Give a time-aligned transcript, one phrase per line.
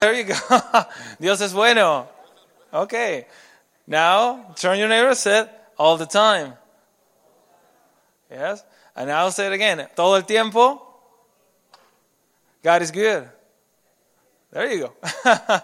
[0.00, 0.34] There you go.
[1.20, 2.06] Dios es bueno.
[2.72, 3.26] Okay.
[3.86, 6.52] Now, turn your neighbor say all the time.
[8.30, 8.62] Yes?
[8.94, 9.88] And I'll say it again.
[9.96, 10.82] Todo el tiempo.
[12.62, 13.28] God is good.
[14.52, 15.32] There you go.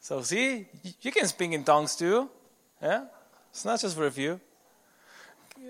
[0.00, 0.66] so see,
[1.02, 2.30] you can speak in tongues too.
[2.80, 3.04] Yeah?
[3.50, 4.40] It's not just for a few.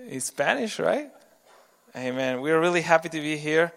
[0.07, 1.09] It's Spanish, right?
[1.95, 2.39] Amen.
[2.39, 3.73] We're really happy to be here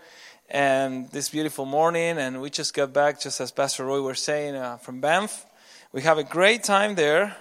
[0.51, 4.57] and this beautiful morning and we just got back just as Pastor Roy was saying
[4.57, 5.47] uh, from Banff.
[5.93, 7.37] We have a great time there.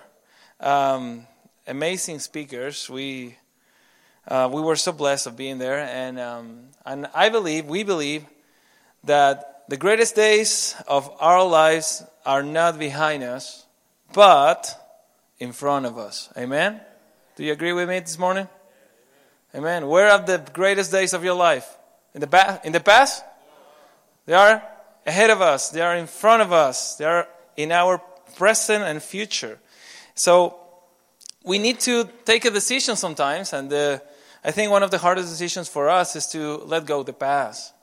[0.59, 1.25] Um,
[1.65, 2.87] amazing speakers.
[2.89, 3.35] We
[4.27, 8.25] uh, we were so blessed of being there, and um, and I believe we believe
[9.05, 13.65] that the greatest days of our lives are not behind us,
[14.13, 14.70] but
[15.39, 16.29] in front of us.
[16.37, 16.79] Amen.
[17.37, 18.48] Do you agree with me this morning?
[19.55, 19.87] Amen.
[19.87, 21.78] Where are the greatest days of your life?
[22.13, 23.23] In the, ba- in the past?
[24.26, 24.63] They are
[25.05, 25.70] ahead of us.
[25.70, 26.95] They are in front of us.
[26.95, 27.27] They are
[27.58, 27.99] in our
[28.35, 29.59] present and future.
[30.16, 30.59] So
[31.43, 34.01] we need to take a decision sometimes, and the
[34.43, 37.74] I think one of the hardest decisions for us is to let go the past.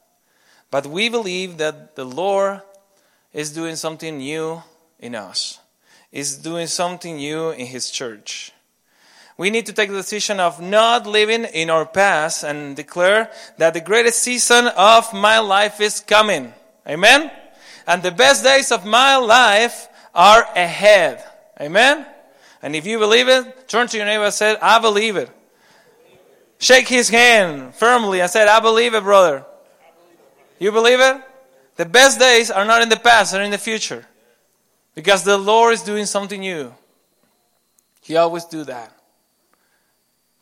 [0.71, 2.63] But we believe that the Lord
[3.33, 4.63] is doing something new
[4.99, 5.61] in us,
[6.13, 8.53] is doing something new in His church.
[9.39, 13.75] We need to take the decision of not living in our past and declare that
[13.75, 16.55] the greatest season of my life is coming.
[16.89, 17.31] Amen?
[17.87, 21.23] And the best days of my life are ahead.
[21.61, 22.07] Amen?
[22.63, 25.31] And if you believe it, turn to your neighbor and say, I believe it.
[26.59, 29.45] Shake his hand firmly and said, I believe it, brother.
[30.59, 31.21] You believe it?
[31.77, 34.07] The best days are not in the past, they're in the future.
[34.95, 36.73] Because the Lord is doing something new.
[38.01, 38.96] He always do that.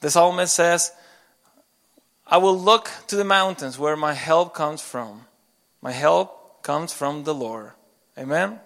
[0.04, 0.92] The psalmist says,
[2.26, 5.24] I will look to the mountains where my help comes from.
[5.80, 7.70] My help comes from the Lord.
[8.18, 8.60] Amen?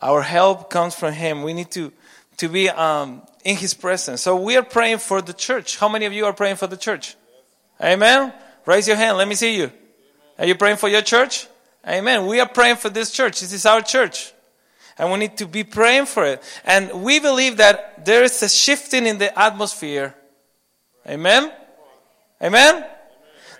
[0.00, 1.42] Our help comes from Him.
[1.42, 1.92] We need to,
[2.38, 4.22] to be um, in His presence.
[4.22, 5.76] So we are praying for the church.
[5.76, 7.14] How many of you are praying for the church?
[7.78, 8.32] Amen.
[8.64, 9.18] Raise your hand.
[9.18, 9.70] Let me see you.
[10.38, 11.46] Are you praying for your church?
[11.86, 12.24] Amen.
[12.24, 13.42] We are praying for this church.
[13.42, 14.32] This is our church.
[14.96, 16.42] And we need to be praying for it.
[16.64, 20.14] And we believe that there is a shifting in the atmosphere.
[21.08, 21.50] Amen.
[22.42, 22.84] Amen.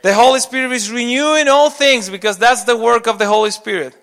[0.03, 3.97] The Holy Spirit is renewing all things because that's the work of the Holy Spirit.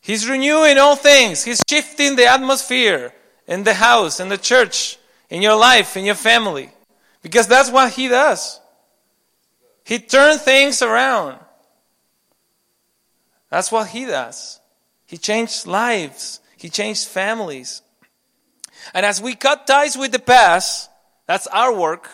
[0.00, 1.42] He's renewing all things.
[1.42, 3.12] He's shifting the atmosphere
[3.46, 6.70] in the house, in the church, in your life, in your family.
[7.22, 8.60] Because that's what He does.
[9.84, 11.38] He turns things around.
[13.50, 14.60] That's what He does.
[15.06, 17.82] He changed lives, He changed families.
[18.94, 20.88] And as we cut ties with the past,
[21.26, 22.10] that's our work.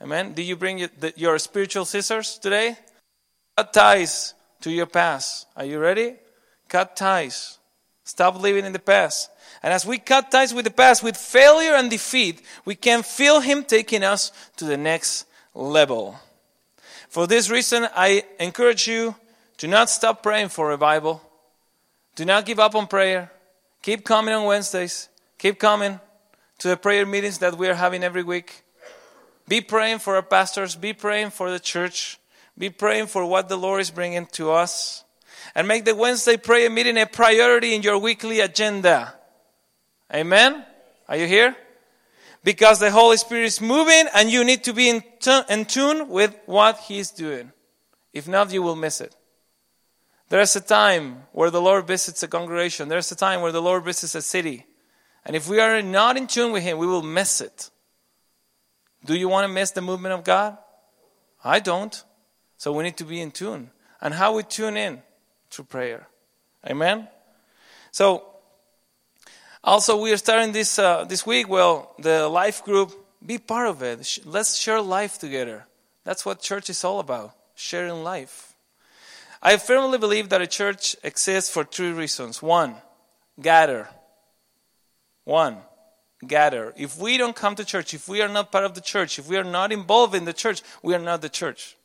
[0.00, 0.32] Amen.
[0.32, 2.76] Do you bring your spiritual scissors today?
[3.56, 5.46] Cut ties to your past.
[5.56, 6.16] Are you ready?
[6.68, 7.58] Cut ties.
[8.04, 9.30] Stop living in the past.
[9.62, 13.40] And as we cut ties with the past, with failure and defeat, we can feel
[13.40, 16.18] Him taking us to the next level.
[17.08, 19.14] For this reason, I encourage you
[19.58, 21.22] to not stop praying for revival.
[22.14, 23.30] Do not give up on prayer.
[23.82, 25.08] Keep coming on Wednesdays.
[25.38, 25.98] Keep coming
[26.58, 28.62] to the prayer meetings that we are having every week.
[29.48, 30.76] Be praying for our pastors.
[30.76, 32.18] Be praying for the church.
[32.56, 35.04] Be praying for what the Lord is bringing to us.
[35.54, 39.14] And make the Wednesday prayer meeting a priority in your weekly agenda.
[40.12, 40.64] Amen?
[41.08, 41.56] Are you here?
[42.42, 46.08] Because the Holy Spirit is moving and you need to be in, t- in tune
[46.08, 47.52] with what He's doing.
[48.12, 49.16] If not, you will miss it.
[50.28, 52.88] There's a time where the Lord visits a congregation.
[52.88, 54.66] There's a time where the Lord visits a city.
[55.26, 57.70] And if we are not in tune with Him, we will miss it.
[59.04, 60.58] Do you want to miss the movement of God?
[61.42, 62.02] I don't.
[62.56, 63.70] So we need to be in tune.
[64.00, 65.02] And how we tune in?
[65.50, 66.08] Through prayer.
[66.66, 67.08] Amen?
[67.90, 68.24] So,
[69.62, 71.48] also, we are starting this uh, this week.
[71.48, 72.92] Well, the life group,
[73.24, 74.18] be part of it.
[74.24, 75.66] Let's share life together.
[76.04, 78.54] That's what church is all about: sharing life.
[79.42, 82.42] I firmly believe that a church exists for three reasons.
[82.42, 82.76] One,
[83.40, 83.88] gather.
[85.24, 85.58] One,
[86.26, 86.72] gather.
[86.76, 89.28] If we don't come to church, if we are not part of the church, if
[89.28, 91.76] we are not involved in the church, we are not the church.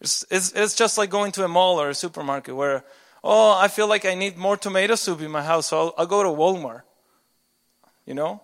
[0.00, 2.84] It's, it's, it's just like going to a mall or a supermarket where,
[3.24, 6.06] oh, I feel like I need more tomato soup in my house, so I'll, I'll
[6.06, 6.82] go to Walmart
[8.08, 8.40] you know?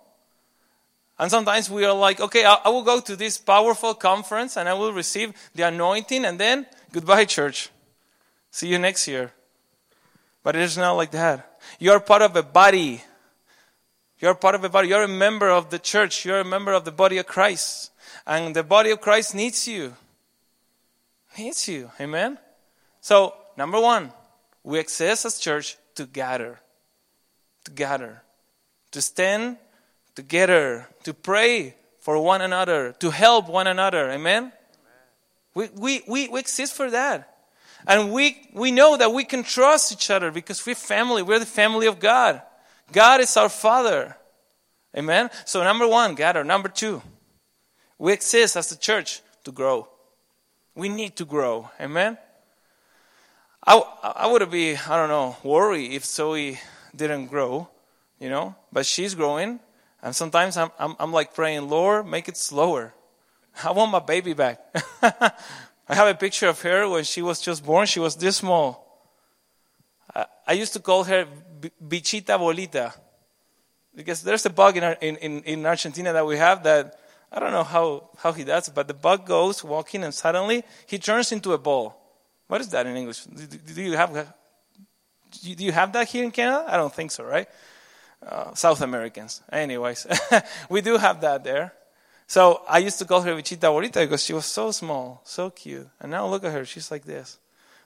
[1.18, 4.74] And sometimes we are like, okay, I, will go to this powerful conference and I
[4.74, 7.70] will receive the anointing and then goodbye, church.
[8.50, 9.32] See you next year.
[10.42, 11.58] But it is not like that.
[11.78, 13.02] You are part of a body.
[14.24, 14.88] You're part of a body.
[14.88, 16.24] You're a member of the church.
[16.24, 17.92] You're a member of the body of Christ.
[18.26, 19.92] And the body of Christ needs you.
[21.36, 21.90] Needs you.
[22.00, 22.38] Amen?
[23.02, 24.10] So, number one,
[24.62, 26.58] We exist as church to gather,
[27.64, 28.22] to gather,
[28.92, 29.58] to stand
[30.14, 34.10] together, to pray for one another, to help one another.
[34.10, 34.52] Amen?
[35.54, 37.28] We, we, we, we exist for that.
[37.86, 41.20] And we, we know that we can trust each other because we're family.
[41.22, 42.40] We're the family of God.
[42.92, 44.16] God is our Father.
[44.96, 45.30] Amen?
[45.44, 46.44] So, number one, gather.
[46.44, 47.02] Number two,
[47.98, 49.88] we exist as the church to grow.
[50.74, 51.70] We need to grow.
[51.80, 52.18] Amen?
[53.66, 56.58] I, I would be, I don't know, worried if Zoe
[56.94, 57.68] didn't grow,
[58.20, 59.58] you know, but she's growing.
[60.02, 62.92] And sometimes I'm, I'm, I'm like praying, Lord, make it slower.
[63.64, 64.60] I want my baby back.
[65.02, 67.86] I have a picture of her when she was just born.
[67.86, 69.02] She was this small.
[70.14, 71.26] I, I used to call her
[71.82, 72.92] Bichita Bolita
[73.94, 76.98] because there's a bug in, in, in, in Argentina that we have that
[77.32, 80.98] I don't know how, how he does, but the bug goes walking and suddenly he
[80.98, 82.00] turns into a ball.
[82.46, 83.24] What is that in English?
[83.24, 84.34] Do, do you have
[85.42, 86.64] do you have that here in Canada?
[86.68, 87.48] I don't think so, right?
[88.24, 89.42] Uh, South Americans.
[89.50, 90.06] Anyways,
[90.68, 91.72] we do have that there.
[92.26, 95.88] So I used to call her Bichita Bolita because she was so small, so cute.
[96.00, 97.38] And now look at her, she's like this.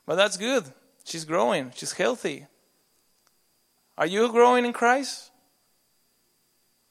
[0.06, 0.64] But that's good.
[1.04, 2.46] She's growing, she's healthy.
[3.98, 5.32] Are you growing in Christ?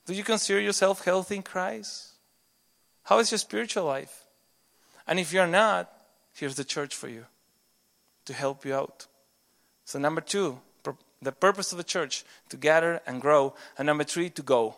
[0.05, 2.09] Do you consider yourself healthy in Christ?
[3.03, 4.25] How is your spiritual life?
[5.07, 5.89] And if you're not,
[6.33, 7.25] here's the church for you
[8.25, 9.07] to help you out.
[9.85, 10.59] So, number two,
[11.21, 13.53] the purpose of the church to gather and grow.
[13.77, 14.75] And number three, to go.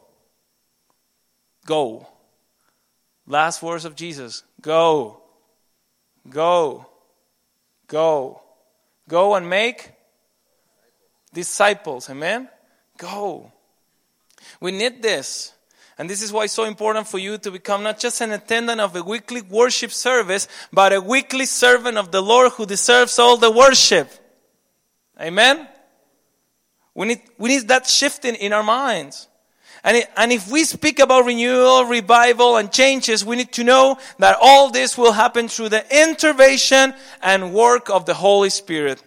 [1.66, 2.08] Go.
[3.28, 5.22] Last words of Jesus go.
[6.30, 6.86] Go.
[7.88, 8.42] Go.
[9.08, 9.92] Go and make
[11.34, 12.10] disciples.
[12.10, 12.50] Amen?
[12.98, 13.52] Go.
[14.60, 15.54] We need this.
[15.98, 18.80] And this is why it's so important for you to become not just an attendant
[18.80, 23.36] of a weekly worship service, but a weekly servant of the Lord who deserves all
[23.36, 24.10] the worship.
[25.20, 25.68] Amen?
[26.96, 29.28] We need, we need that shifting in our minds.
[29.84, 33.98] And, it, and if we speak about renewal, revival, and changes, we need to know
[34.20, 39.02] that all this will happen through the intervention and work of the Holy Spirit.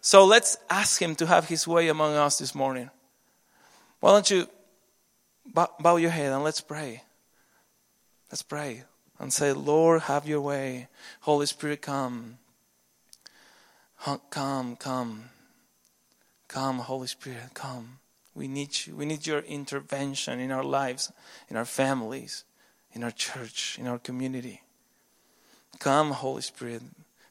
[0.00, 2.90] So let's ask Him to have His way among us this morning.
[4.00, 4.48] Why don't you
[5.44, 7.02] bow your head and let's pray.
[8.30, 8.84] Let's pray
[9.18, 10.88] and say, Lord, have your way.
[11.20, 12.38] Holy Spirit, come.
[14.30, 15.24] Come, come.
[16.48, 17.98] Come, Holy Spirit, come.
[18.34, 18.96] We need you.
[18.96, 21.12] We need your intervention in our lives,
[21.48, 22.44] in our families,
[22.92, 24.62] in our church, in our community.
[25.78, 26.82] Come, Holy Spirit.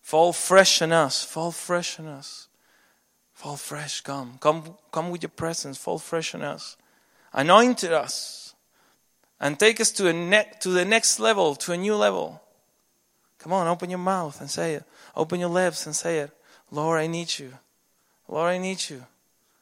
[0.02, 1.24] Fall fresh on us.
[1.24, 2.49] Fall fresh on us.
[3.40, 4.02] Fall fresh.
[4.02, 4.38] Come.
[4.42, 5.78] Come, come with your presence.
[5.78, 6.76] Fall fresh on us
[7.32, 8.54] Anoint us
[9.40, 12.42] and take us to, a ne- to the next level, to a new level.
[13.38, 14.84] Come on, open your mouth and say it.
[15.16, 16.32] Open your lips and say it.
[16.70, 17.54] Lord, I need you.
[18.28, 19.06] Lord, I need you.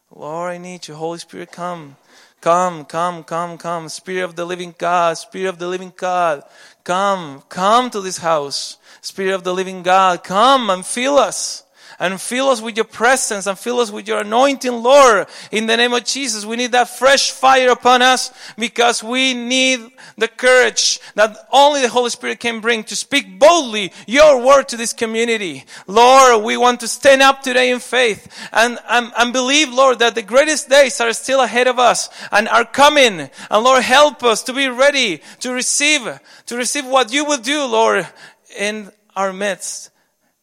[0.09, 0.95] Lord, I need you.
[0.95, 1.97] Holy Spirit, come.
[2.41, 3.89] Come, come, come, come.
[3.89, 6.41] Spirit of the living God, Spirit of the living God,
[6.83, 8.77] come, come to this house.
[9.01, 11.63] Spirit of the living God, come and fill us
[11.99, 15.27] and fill us with your presence and fill us with your anointing, Lord.
[15.51, 19.79] In the name of Jesus, we need that fresh fire upon us because we need
[20.17, 24.77] the courage that only the Holy Spirit can bring to speak boldly your word to
[24.77, 25.65] this community.
[25.87, 30.13] Lord, we want to stand up today in faith and, and, and believe, Lord, that
[30.13, 33.29] the greatest days are still ahead of us and are coming.
[33.49, 37.65] And Lord, help us to be ready to receive, to receive what you will do,
[37.65, 38.07] Lord,
[38.55, 39.89] in our midst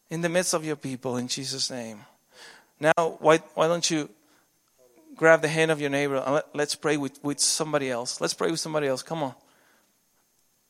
[0.09, 2.01] in the midst of your people in Jesus' name.
[2.79, 4.09] Now, why, why don't you
[5.15, 8.19] grab the hand of your neighbor and let, let's pray with, with somebody else.
[8.19, 9.01] Let's pray with somebody else.
[9.01, 9.33] Come on.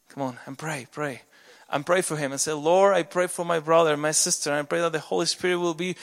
[0.09, 1.21] Come on and pray, pray.
[1.69, 4.51] And pray for him and say, Lord, I pray for my brother, my sister.
[4.51, 5.95] And I pray that the Holy Spirit will be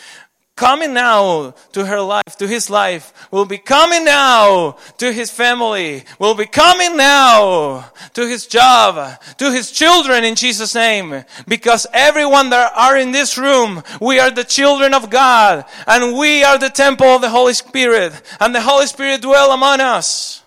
[0.62, 6.04] coming now to her life, to his life, will be coming now to his family,
[6.21, 11.25] will be coming now to his job, to his children in Jesus' name.
[11.49, 16.45] Because everyone that are in this room, we are the children of God and we
[16.45, 20.45] are the temple of the Holy Spirit and the Holy Spirit dwell among us.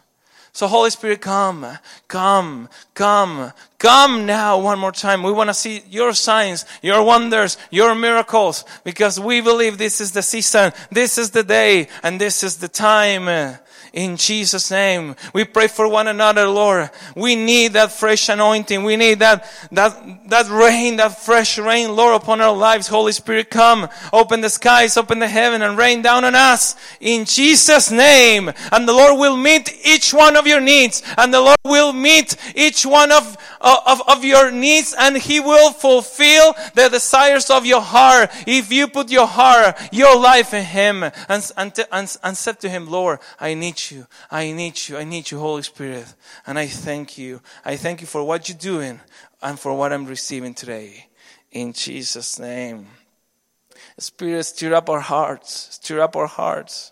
[0.54, 1.68] So Holy Spirit, come,
[2.08, 3.52] come, come,
[3.86, 5.22] come now one more time.
[5.22, 10.12] We want to see your signs, your wonders, your miracles, because we believe this is
[10.12, 13.60] the season, this is the day, and this is the time
[13.96, 15.16] in Jesus' name.
[15.34, 16.92] We pray for one another, Lord.
[17.16, 18.84] We need that fresh anointing.
[18.84, 22.90] We need that, that, that rain, that fresh rain, Lord, upon our lives.
[22.90, 23.88] Holy Spirit, come.
[24.12, 28.52] Open the skies, open the heaven and rain down on us in Jesus' name.
[28.74, 32.36] And the Lord will meet each one of your needs and the Lord will meet
[32.54, 37.66] each one of, uh, of, of your needs and He will fulfill the desires of
[37.66, 42.38] your heart if you put your heart, your life in Him and, and, and, and
[42.38, 43.85] said to Him, Lord, I need you.
[44.32, 44.98] I need you.
[44.98, 46.14] I need you, Holy Spirit.
[46.46, 47.42] And I thank you.
[47.64, 49.00] I thank you for what you're doing
[49.42, 51.08] and for what I'm receiving today.
[51.52, 52.88] In Jesus' name.
[53.98, 55.70] Spirit, stir up our hearts.
[55.76, 56.92] Stir up our hearts.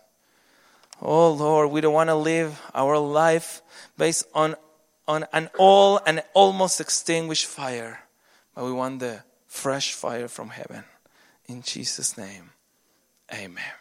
[1.02, 3.62] Oh Lord, we don't want to live our life
[3.98, 4.56] based on,
[5.08, 8.00] on an all and almost extinguished fire,
[8.56, 10.86] but we want the fresh fire from heaven.
[11.46, 12.52] In Jesus' name,
[13.34, 13.74] amen.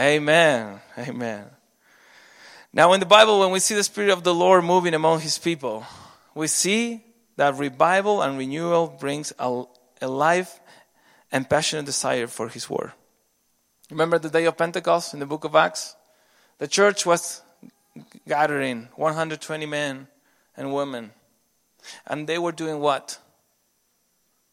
[0.00, 0.80] Amen.
[0.98, 1.44] Amen.
[2.76, 5.38] Now, in the Bible, when we see the Spirit of the Lord moving among His
[5.38, 5.86] people,
[6.34, 7.04] we see
[7.36, 9.62] that revival and renewal brings a,
[10.02, 10.58] a life
[11.30, 12.90] and passionate desire for His Word.
[13.90, 15.94] Remember the day of Pentecost in the book of Acts?
[16.58, 17.42] The church was
[18.26, 20.08] gathering 120 men
[20.56, 21.12] and women.
[22.08, 23.18] And they were doing what?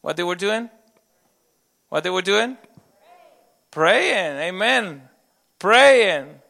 [0.01, 0.69] What they were doing?
[1.89, 2.55] What they were doing?
[3.71, 4.37] Praying.
[4.37, 5.09] Amen.
[5.57, 6.40] Praying.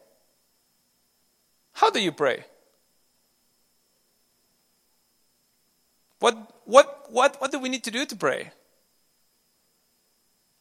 [1.82, 2.44] How do you pray?
[6.20, 8.52] What, what, what, what do we need to do to pray?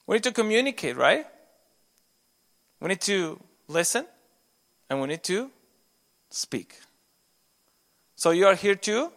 [0.08, 1.28] We need to communicate, right?
[2.80, 4.08] We need to listen
[4.90, 5.52] and we need to
[6.32, 6.80] speak.
[8.16, 9.12] So you are here to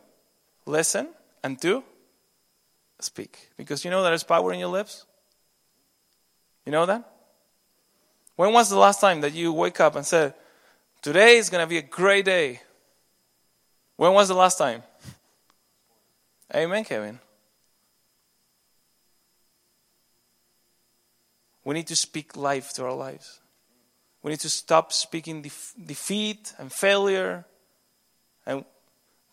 [0.66, 1.08] listen
[1.42, 1.82] and to
[3.00, 3.48] speak.
[3.56, 5.06] Because you know there is power in your lips?
[6.66, 7.10] You know that?
[8.36, 10.34] When was the last time that you wake up and said,
[11.04, 12.62] Today is going to be a great day?
[13.96, 14.82] When was the last time?
[16.54, 17.20] Amen, Kevin.
[21.62, 23.40] We need to speak life to our lives.
[24.22, 27.44] We need to stop speaking def- defeat and failure.
[28.46, 28.64] And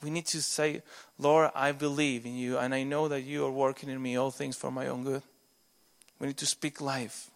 [0.04, 0.84] we need to say,
[1.18, 4.32] Lord, I believe in you, and I know that you are working in me all
[4.32, 5.24] things for my own good.
[6.20, 7.32] We need to speak life.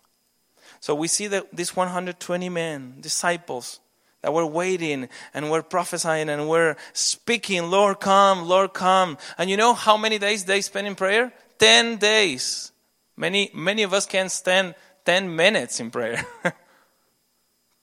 [0.82, 3.80] So we see that these 120 men, disciples,
[4.26, 9.20] that were waiting and were prophesying and were speaking, Lord, come, Lord, come.
[9.38, 11.32] And you know how many days they spent in prayer?
[11.60, 12.72] 10 days.
[13.16, 14.74] Many, many of us can stand
[15.06, 16.26] 10 minutes in prayer.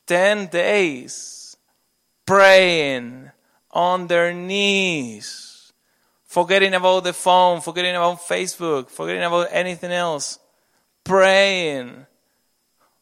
[0.08, 1.56] 10 days
[2.26, 3.30] praying
[3.70, 5.72] on their knees,
[6.25, 10.40] forgetting about the phone, forgetting about Facebook, forgetting about anything else,
[11.04, 12.04] praying.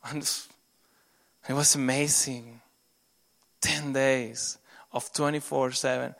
[0.03, 0.23] And
[1.47, 2.60] it was amazing.
[3.61, 4.59] 10 days
[4.93, 6.15] of 24 7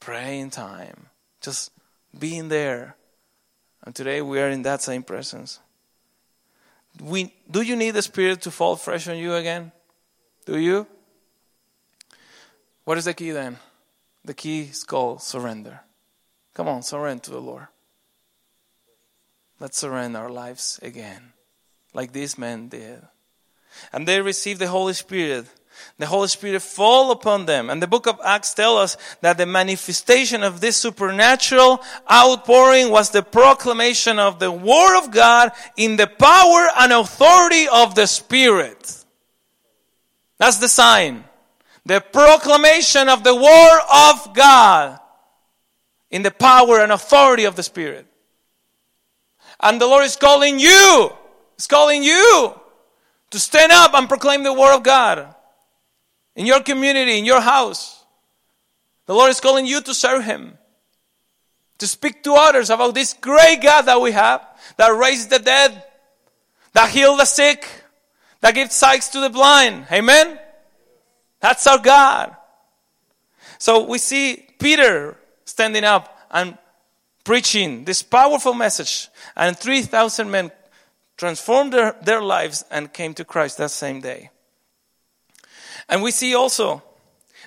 [0.00, 1.06] praying time,
[1.40, 1.70] just
[2.18, 2.96] being there.
[3.84, 5.60] And today we are in that same presence.
[7.00, 9.72] We, do you need the Spirit to fall fresh on you again?
[10.44, 10.86] Do you?
[12.84, 13.58] What is the key then?
[14.24, 15.80] The key is called surrender.
[16.54, 17.68] Come on, surrender to the Lord.
[19.60, 21.32] Let's surrender our lives again,
[21.94, 23.02] like these men did.
[23.92, 25.46] And they received the Holy Spirit.
[25.98, 27.68] The Holy Spirit fall upon them.
[27.68, 33.10] And the book of Acts tells us that the manifestation of this supernatural outpouring was
[33.10, 39.04] the proclamation of the Word of God in the power and authority of the Spirit.
[40.38, 41.24] That's the sign.
[41.84, 44.98] The proclamation of the Word of God
[46.10, 48.06] in the power and authority of the Spirit.
[49.62, 51.12] And the Lord is calling you,
[51.56, 52.54] He's calling you
[53.30, 55.34] to stand up and proclaim the Word of God
[56.40, 58.02] in your community, in your house.
[59.04, 60.56] The Lord is calling you to serve Him,
[61.76, 64.40] to speak to others about this great God that we have,
[64.78, 65.84] that raised the dead,
[66.72, 67.68] that healed the sick,
[68.40, 69.84] that gives sight to the blind.
[69.92, 70.38] Amen?
[71.40, 72.34] That's our God.
[73.58, 76.56] So we see Peter standing up and
[77.22, 80.50] preaching this powerful message, and 3,000 men
[81.18, 84.30] transformed their, their lives and came to Christ that same day.
[85.90, 86.82] And we see also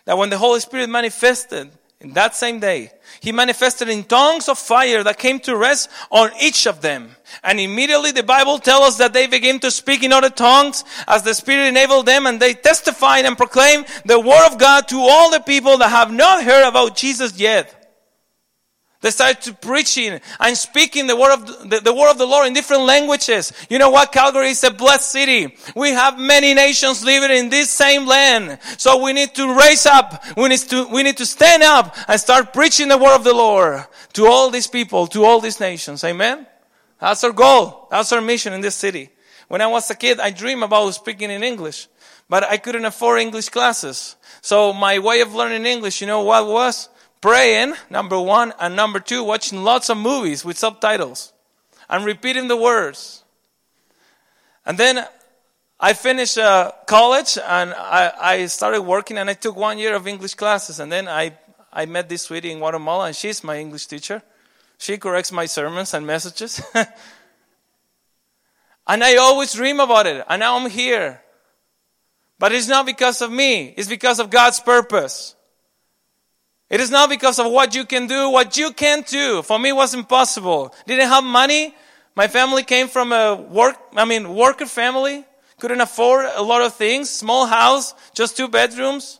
[0.05, 1.71] that when the Holy Spirit manifested
[2.01, 6.31] in that same day, he manifested in tongues of fire that came to rest on
[6.41, 7.15] each of them.
[7.41, 11.23] And immediately the Bible tells us that they began to speak in other tongues as
[11.23, 15.31] the Spirit enabled them and they testified and proclaimed the Word of God to all
[15.31, 17.82] the people that have not heard about Jesus yet.
[19.03, 22.47] They started to preaching and speaking the word of the, the, word of the Lord
[22.47, 23.51] in different languages.
[23.69, 24.13] You know what?
[24.13, 25.57] Calgary is a blessed city.
[25.75, 28.59] We have many nations living in this same land.
[28.77, 30.23] So we need to raise up.
[30.37, 33.33] We need to, we need to stand up and start preaching the word of the
[33.33, 33.83] Lord
[34.13, 36.05] to all these people, to all these nations.
[36.05, 36.47] Amen?
[37.01, 37.89] That's our goal.
[37.91, 39.09] That's our mission in this city.
[39.49, 41.89] When I was a kid, I dreamed about speaking in English,
[42.29, 44.15] but I couldn't afford English classes.
[44.41, 46.87] So my way of learning English, you know what was?
[47.23, 51.31] Praying, number one, and number two, watching lots of movies with subtitles
[51.89, 53.23] and repeating the words.
[54.65, 55.05] And then
[55.79, 60.05] I finished uh, college and I, I started working and I took one year of
[60.05, 60.81] English classes.
[60.81, 61.31] And then I,
[61.71, 64.21] I met this sweetie in Guatemala and she's my English teacher.
[64.77, 66.61] She corrects my sermons and messages.
[68.85, 70.25] and I always dream about it.
[70.27, 71.21] And now I'm here.
[72.37, 75.35] But it's not because of me, it's because of God's purpose.
[76.73, 79.43] It is not because of what you can do, what you can't do.
[79.43, 80.73] For me, it was impossible.
[80.87, 81.75] Didn't have money.
[82.15, 85.23] My family came from a work, I mean, worker family.
[85.59, 87.11] Couldn't afford a lot of things.
[87.11, 89.19] Small house, just two bedrooms.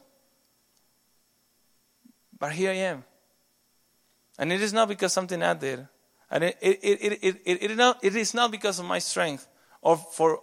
[2.39, 3.03] But here I am.
[4.39, 5.87] And it is not because something I did.
[6.31, 9.47] And it, it, it, it, it, it, not, it is not because of my strength
[9.79, 10.39] or for,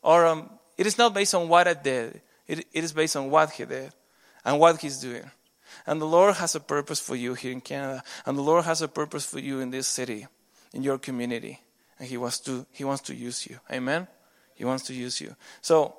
[0.00, 2.22] or um, it is not based on what I did.
[2.46, 3.92] It, it is based on what he did
[4.46, 5.30] and what he's doing.
[5.86, 8.02] And the Lord has a purpose for you here in Canada.
[8.24, 10.26] And the Lord has a purpose for you in this city,
[10.72, 11.60] in your community.
[11.98, 13.58] And he wants to, he wants to use you.
[13.70, 14.08] Amen?
[14.54, 15.36] He wants to use you.
[15.60, 15.96] So,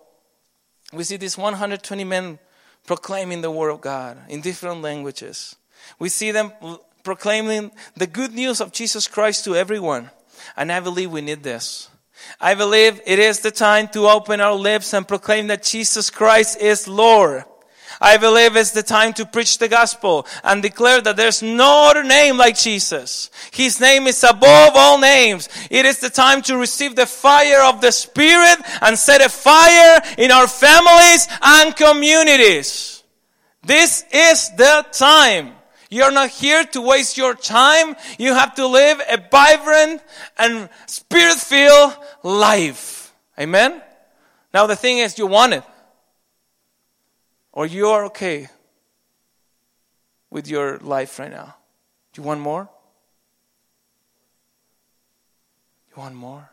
[0.93, 2.39] we see these 120 men
[2.85, 5.55] proclaiming the word of God in different languages.
[5.99, 6.51] We see them
[7.03, 10.11] proclaiming the good news of Jesus Christ to everyone.
[10.55, 11.89] And I believe we need this.
[12.39, 16.59] I believe it is the time to open our lips and proclaim that Jesus Christ
[16.61, 17.43] is Lord.
[18.01, 22.03] I believe it's the time to preach the gospel and declare that there's no other
[22.03, 23.29] name like Jesus.
[23.51, 25.49] His name is above all names.
[25.69, 30.01] It is the time to receive the fire of the Spirit and set a fire
[30.17, 33.03] in our families and communities.
[33.63, 35.53] This is the time.
[35.89, 37.95] You're not here to waste your time.
[38.17, 40.01] You have to live a vibrant
[40.37, 43.13] and spirit filled life.
[43.39, 43.81] Amen?
[44.53, 45.63] Now the thing is, you want it.
[47.55, 48.49] Or you are okay
[50.29, 51.55] with your life right now.
[52.13, 52.69] Do you want more?
[55.89, 56.51] You want more?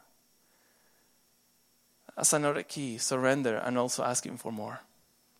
[2.16, 4.80] That's another key surrender and also asking for more.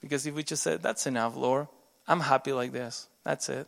[0.03, 1.69] Because if we just said, That's enough, Lord,
[2.07, 3.67] I'm happy like this, that's it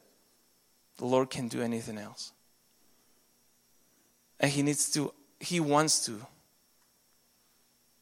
[0.97, 2.33] the Lord can do anything else.
[4.39, 6.27] And He needs to, He wants to.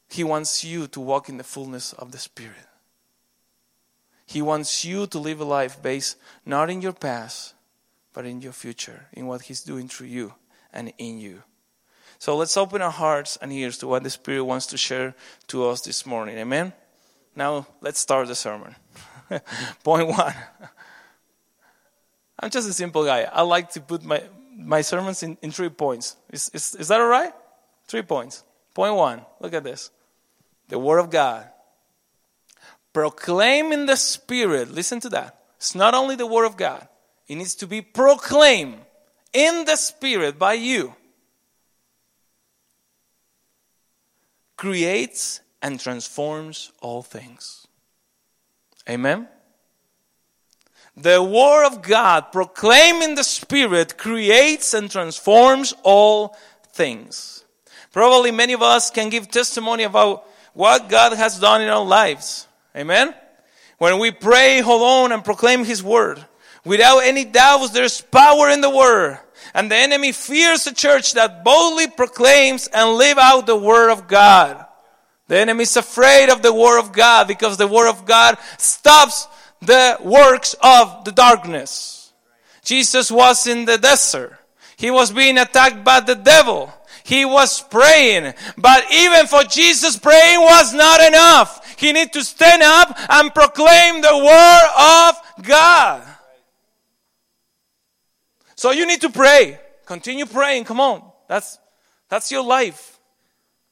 [0.09, 2.67] He wants you to walk in the fullness of the Spirit.
[4.25, 7.53] He wants you to live a life based not in your past,
[8.13, 10.33] but in your future, in what He's doing through you
[10.71, 11.43] and in you.
[12.19, 15.13] So let's open our hearts and ears to what the Spirit wants to share
[15.47, 16.37] to us this morning.
[16.37, 16.71] Amen?
[17.35, 18.75] Now let's start the sermon.
[19.83, 20.33] Point one.
[22.39, 23.23] I'm just a simple guy.
[23.23, 24.23] I like to put my,
[24.55, 26.15] my sermons in, in three points.
[26.31, 27.33] Is, is, is that all right?
[27.87, 28.43] Three points.
[28.73, 29.91] Point one, look at this.
[30.69, 31.47] The Word of God.
[32.93, 34.71] Proclaim in the Spirit.
[34.71, 35.39] Listen to that.
[35.57, 36.87] It's not only the Word of God,
[37.27, 38.77] it needs to be proclaimed
[39.33, 40.93] in the Spirit by you.
[44.55, 47.67] Creates and transforms all things.
[48.87, 49.27] Amen?
[50.95, 56.37] The Word of God, proclaimed in the Spirit, creates and transforms all
[56.73, 57.45] things.
[57.91, 62.47] Probably many of us can give testimony about what God has done in our lives.
[62.75, 63.13] Amen?
[63.77, 66.23] When we pray, hold on, and proclaim His Word,
[66.65, 69.19] without any doubts, there's power in the Word.
[69.53, 74.07] And the enemy fears a church that boldly proclaims and live out the Word of
[74.07, 74.65] God.
[75.27, 79.27] The enemy is afraid of the Word of God because the Word of God stops
[79.61, 82.13] the works of the darkness.
[82.63, 84.37] Jesus was in the desert.
[84.77, 86.73] He was being attacked by the devil.
[87.03, 88.33] He was praying.
[88.57, 91.62] But even for Jesus, praying was not enough.
[91.83, 96.03] He needed to stand up and proclaim the word of God.
[98.55, 99.59] So you need to pray.
[99.85, 100.65] Continue praying.
[100.65, 101.03] Come on.
[101.27, 101.59] That's,
[102.09, 102.99] that's your life.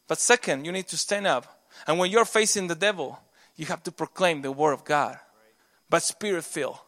[0.07, 1.61] But second, you need to stand up.
[1.87, 3.19] And when you're facing the devil,
[3.55, 5.17] you have to proclaim the word of God
[5.91, 6.79] but spirit filled.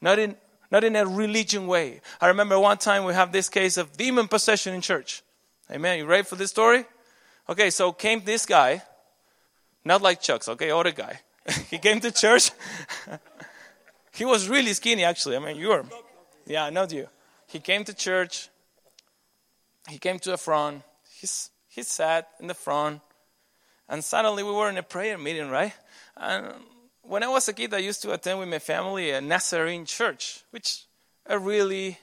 [0.00, 0.36] Not in,
[0.70, 2.02] not in a religion way.
[2.20, 5.22] I remember one time we have this case of demon possession in church.
[5.70, 5.98] Amen.
[5.98, 6.84] You ready for this story?
[7.48, 8.82] Okay, so came this guy,
[9.84, 11.20] not like Chuck's, okay, other guy.
[11.70, 12.50] he came to church.
[14.12, 15.36] he was really skinny, actually.
[15.36, 15.84] I mean, you were,
[16.46, 17.08] yeah, not you.
[17.46, 18.48] He came to church.
[19.88, 20.82] He came to the front.
[21.20, 23.00] He's, he sat in the front.
[23.88, 25.74] And suddenly we were in a prayer meeting, right?
[26.16, 26.54] And
[27.02, 30.44] when I was a kid, I used to attend with my family a Nazarene church,
[30.50, 30.84] which
[31.26, 31.98] a really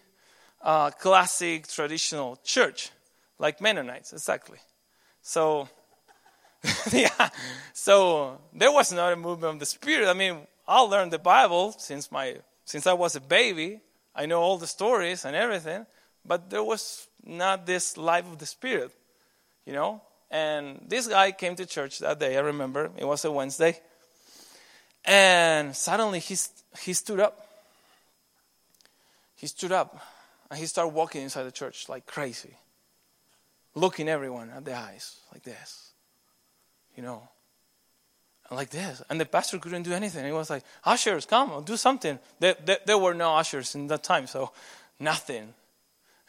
[0.62, 2.92] uh, classic traditional church,
[3.38, 4.60] like Mennonites, exactly.
[5.22, 5.70] So,
[6.91, 7.30] yeah,
[7.74, 10.08] so there was not a movement of the Spirit.
[10.08, 13.82] I mean, I learned the Bible since my since I was a baby.
[14.15, 15.86] I know all the stories and everything,
[16.26, 18.91] but there was not this life of the Spirit,
[19.65, 20.02] you know?
[20.30, 22.91] And this guy came to church that day, I remember.
[22.98, 23.80] It was a Wednesday.
[25.06, 26.36] And suddenly he,
[26.82, 27.48] he stood up.
[29.36, 30.00] He stood up
[30.50, 32.58] and he started walking inside the church like crazy,
[33.74, 35.88] looking everyone at the eyes like this,
[36.99, 37.21] you know,
[38.51, 39.01] like this.
[39.09, 40.25] And the pastor couldn't do anything.
[40.25, 42.19] He was like, Ushers, come, do something.
[42.41, 44.51] There, there, there were no ushers in that time, so
[44.99, 45.53] nothing.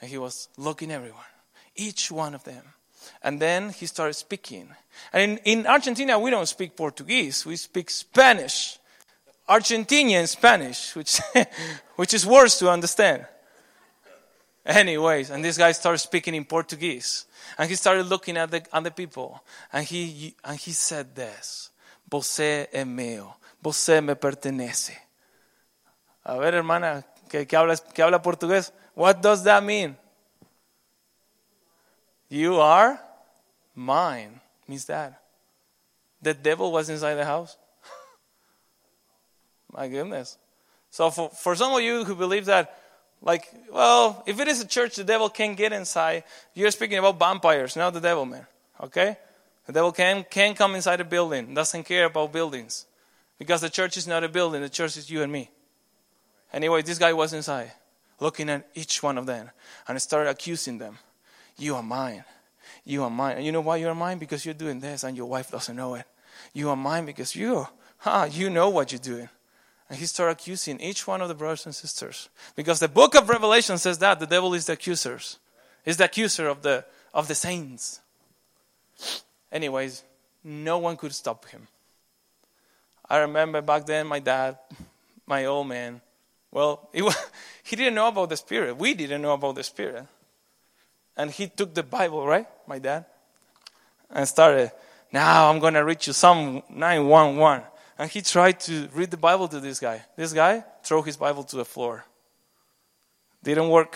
[0.01, 1.33] And he was looking everyone,
[1.75, 2.63] each one of them.
[3.21, 4.69] And then he started speaking.
[5.13, 8.79] And in, in Argentina, we don't speak Portuguese, we speak Spanish.
[9.49, 11.19] Argentinian Spanish, which,
[11.97, 13.27] which is worse to understand.
[14.65, 17.27] Anyways, and this guy started speaking in Portuguese.
[17.57, 19.43] And he started looking at the, at the people.
[19.73, 21.71] And he, and he said this.
[22.11, 23.35] Você é meu.
[23.63, 24.97] Você me pertenece.
[26.25, 28.73] A ver, hermana, que, que, habla, que habla portugués.
[28.95, 29.97] What does that mean?
[32.29, 33.01] You are
[33.75, 34.41] mine.
[34.69, 35.23] Means that.
[36.23, 37.57] The devil was inside the house.
[39.73, 40.37] My goodness.
[40.91, 42.77] So for, for some of you who believe that,
[43.23, 46.25] like, well, if it is a church, the devil can't get inside.
[46.55, 48.47] You're speaking about vampires, not the devil, man.
[48.83, 49.17] Okay?
[49.67, 52.87] The devil can, can come inside a building, doesn't care about buildings.
[53.39, 55.51] Because the church is not a building, the church is you and me.
[56.53, 57.73] Anyway, this guy was inside,
[58.19, 59.51] looking at each one of them,
[59.87, 60.99] and started accusing them.
[61.57, 62.25] You are mine.
[62.85, 63.37] You are mine.
[63.37, 64.19] And you know why you are mine?
[64.19, 66.07] Because you're doing this, and your wife doesn't know it.
[66.53, 67.67] You are mine because you,
[67.99, 69.29] huh, you know what you're doing.
[69.91, 72.29] And he started accusing each one of the brothers and sisters.
[72.55, 75.19] Because the book of Revelation says that the devil is the accuser.
[75.85, 78.01] Is the accuser of the of the saints.
[79.51, 80.05] Anyways,
[80.45, 81.67] no one could stop him.
[83.09, 84.59] I remember back then my dad,
[85.27, 86.01] my old man,
[86.53, 87.17] well, was,
[87.65, 88.77] he didn't know about the Spirit.
[88.77, 90.07] We didn't know about the Spirit.
[91.17, 93.05] And he took the Bible, right, my dad,
[94.11, 94.71] and started,
[95.13, 97.65] now I'm going to read you Psalm 911.
[98.01, 100.03] And he tried to read the Bible to this guy.
[100.17, 102.07] This guy threw his Bible to the floor.
[103.43, 103.95] Didn't work.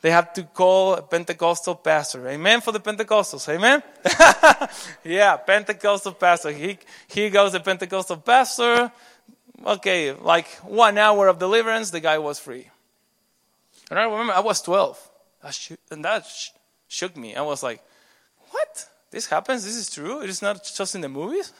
[0.00, 2.26] They had to call a Pentecostal pastor.
[2.26, 3.46] Amen for the Pentecostals.
[3.46, 3.82] Amen?
[5.04, 6.50] yeah, Pentecostal pastor.
[6.50, 8.90] He, he goes, the Pentecostal pastor.
[9.66, 12.70] Okay, like one hour of deliverance, the guy was free.
[13.90, 15.10] And I remember I was 12.
[15.90, 16.26] and that
[16.88, 17.36] shook me.
[17.36, 17.84] I was like,
[18.48, 18.88] what?
[19.10, 19.62] This happens?
[19.62, 20.22] This is true?
[20.22, 21.52] It is not just in the movies?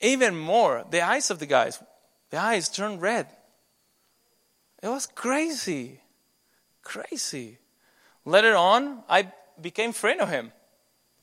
[0.00, 1.82] Even more, the eyes of the guys,
[2.30, 3.26] the eyes turned red.
[4.82, 6.00] It was crazy.
[6.82, 7.58] Crazy.
[8.24, 10.52] Later on, I became friend of him.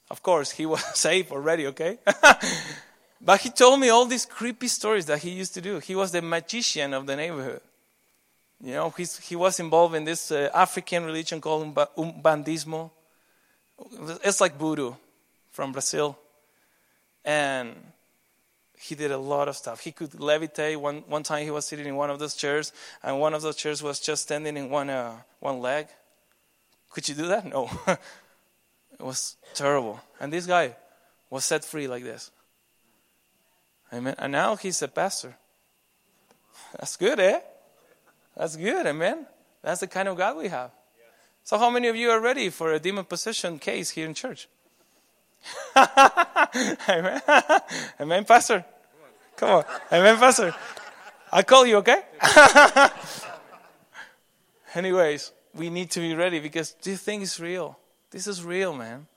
[0.10, 1.98] Of course, he was safe already, okay?
[3.22, 5.80] but he told me all these creepy stories that he used to do.
[5.80, 7.62] He was the magician of the neighborhood.
[8.63, 12.90] You know, he was involved in this uh, African religion called Umbandismo.
[14.24, 14.94] It's like voodoo
[15.52, 16.18] from Brazil.
[17.24, 17.76] And
[18.80, 19.82] he did a lot of stuff.
[19.82, 20.78] He could levitate.
[20.78, 22.72] One, one time he was sitting in one of those chairs,
[23.04, 25.88] and one of those chairs was just standing in one, uh, one leg.
[26.90, 27.46] Could you do that?
[27.46, 27.70] No.
[27.88, 28.00] it
[29.00, 30.00] was terrible.
[30.20, 30.76] And this guy
[31.30, 32.32] was set free like this.
[33.92, 34.16] Amen.
[34.18, 35.36] And now he's a pastor.
[36.80, 37.40] That's good, eh?
[38.36, 39.26] That's good, amen.
[39.63, 40.72] That's the kind of God we have.
[41.44, 44.48] So, how many of you are ready for a demon possession case here in church?
[46.89, 47.21] Amen.
[48.00, 48.65] Amen, Pastor.
[49.36, 49.65] Come on.
[49.91, 50.54] Amen, Pastor.
[51.32, 52.02] I'll call you, okay?
[54.76, 57.78] Anyways, we need to be ready because this thing is real.
[58.12, 59.08] This is real, man.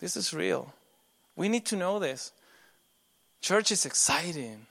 [0.00, 0.72] This is real.
[1.36, 2.32] We need to know this.
[3.40, 4.66] Church is exciting.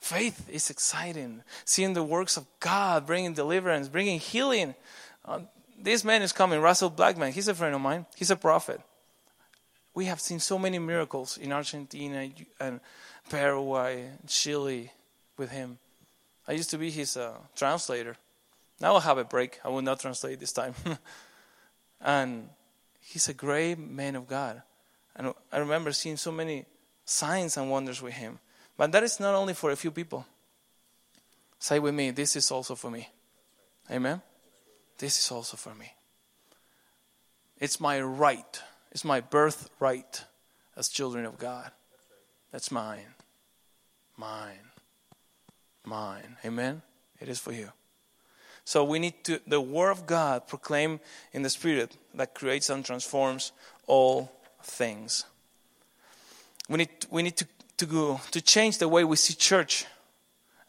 [0.00, 1.42] Faith is exciting.
[1.64, 4.74] Seeing the works of God, bringing deliverance, bringing healing.
[5.24, 5.40] Uh,
[5.84, 7.32] this man is coming, Russell Blackman.
[7.32, 8.06] He's a friend of mine.
[8.16, 8.80] He's a prophet.
[9.92, 12.80] We have seen so many miracles in Argentina and
[13.28, 14.90] Paraguay, Chile
[15.36, 15.78] with him.
[16.48, 18.16] I used to be his uh, translator.
[18.80, 19.60] Now I have a break.
[19.62, 20.74] I will not translate this time.
[22.00, 22.48] and
[23.00, 24.62] he's a great man of God.
[25.14, 26.64] And I remember seeing so many
[27.04, 28.40] signs and wonders with him.
[28.76, 30.26] But that is not only for a few people.
[31.58, 33.10] Say with me, this is also for me.
[33.90, 34.22] Amen.
[34.98, 35.92] This is also for me.
[37.58, 40.24] It's my right, it's my birthright
[40.76, 41.70] as children of God.
[42.52, 43.14] That's mine.
[44.16, 44.70] Mine.
[45.84, 46.36] Mine.
[46.44, 46.82] Amen?
[47.20, 47.72] It is for you.
[48.64, 51.00] So we need to, the Word of God proclaim
[51.32, 53.52] in the Spirit that creates and transforms
[53.86, 55.24] all things.
[56.68, 59.84] We need, we need to, to, go, to change the way we see church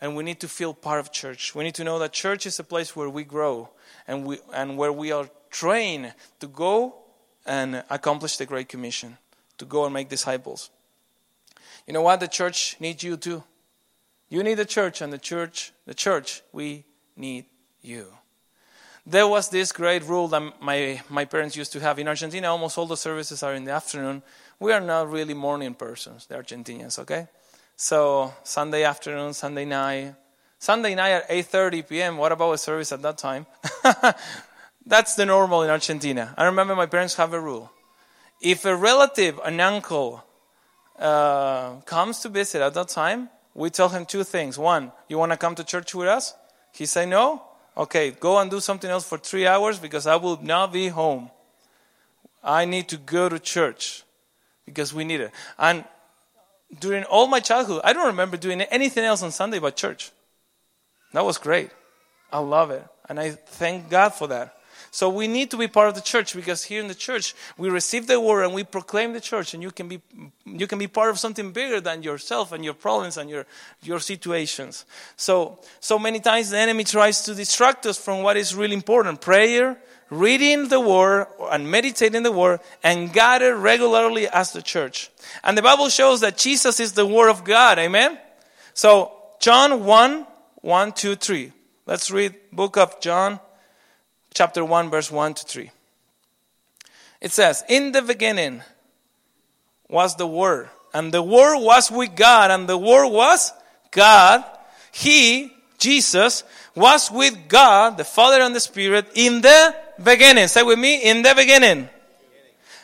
[0.01, 1.55] and we need to feel part of church.
[1.55, 3.69] We need to know that church is a place where we grow
[4.07, 6.95] and, we, and where we are trained to go
[7.45, 9.17] and accomplish the Great Commission,
[9.57, 10.69] to go and make disciples.
[11.87, 12.19] You know what?
[12.19, 13.43] The church needs you too.
[14.27, 16.83] You need the church, and the church, the church, we
[17.15, 17.45] need
[17.81, 18.07] you.
[19.05, 21.99] There was this great rule that my, my parents used to have.
[21.99, 24.23] In Argentina, almost all the services are in the afternoon.
[24.59, 27.27] We are not really morning persons, the Argentinians, okay?
[27.77, 30.15] So Sunday afternoon, Sunday night,
[30.59, 32.17] Sunday night at 8:30 p.m.
[32.17, 33.45] What about a service at that time?
[34.85, 36.33] That's the normal in Argentina.
[36.37, 37.69] I remember my parents have a rule:
[38.41, 40.23] if a relative, an uncle,
[40.97, 44.57] uh, comes to visit at that time, we tell him two things.
[44.57, 46.33] One, you want to come to church with us?
[46.71, 47.43] He say no.
[47.75, 51.29] Okay, go and do something else for three hours because I will not be home.
[52.41, 54.03] I need to go to church
[54.65, 55.31] because we need it.
[55.59, 55.83] And
[56.79, 60.11] during all my childhood, I don't remember doing anything else on Sunday but church.
[61.13, 61.69] That was great.
[62.31, 62.85] I love it.
[63.07, 64.55] And I thank God for that.
[64.95, 67.69] So we need to be part of the church because here in the church we
[67.69, 70.01] receive the word and we proclaim the church and you can be
[70.45, 73.45] you can be part of something bigger than yourself and your problems and your
[73.81, 74.85] your situations.
[75.17, 79.19] So so many times the enemy tries to distract us from what is really important.
[79.19, 79.77] Prayer,
[80.09, 85.09] reading the word and meditating the word and gather regularly as the church.
[85.43, 87.79] And the Bible shows that Jesus is the word of God.
[87.79, 88.19] Amen.
[88.73, 90.27] So John 1
[90.61, 91.51] 1 2 3.
[91.85, 93.39] Let's read book of John
[94.33, 95.71] chapter 1, verse 1 to 3.
[97.21, 98.61] It says, In the beginning
[99.87, 103.51] was the Word, and the Word was with God, and the Word was
[103.91, 104.43] God.
[104.91, 106.43] He, Jesus,
[106.75, 110.47] was with God, the Father and the Spirit, in the beginning.
[110.47, 111.89] Say with me, in the beginning.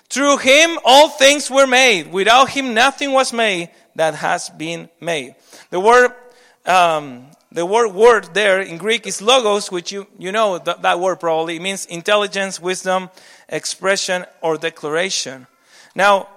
[0.09, 2.11] Through him all things were made.
[2.11, 5.35] Without him nothing was made that has been made.
[5.69, 6.11] The word
[6.65, 11.19] um, the word word there in Greek is logos, which you, you know that, word
[11.19, 11.57] probably.
[11.57, 13.09] It means intelligence, wisdom,
[13.49, 15.47] expression, or declaration.
[15.93, 16.29] Now,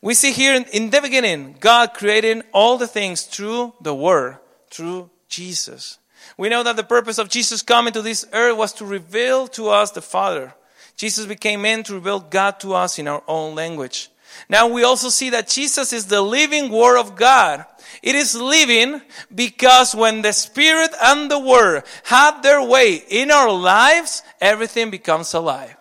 [0.00, 4.38] we see here in, in the beginning, God created all the things through the word,
[4.70, 5.98] through Jesus.
[6.36, 9.68] We know that the purpose of Jesus coming to this earth was to reveal to
[9.70, 10.54] us the Father.
[10.96, 14.10] Jesus became man to reveal God to us in our own language.
[14.48, 17.64] Now we also see that Jesus is the living Word of God.
[18.02, 19.00] It is living
[19.34, 25.34] because when the Spirit and the Word have their way in our lives, everything becomes
[25.34, 25.76] alive.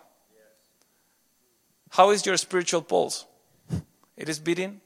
[1.90, 3.26] How is your spiritual pulse?
[4.16, 4.82] It is beating.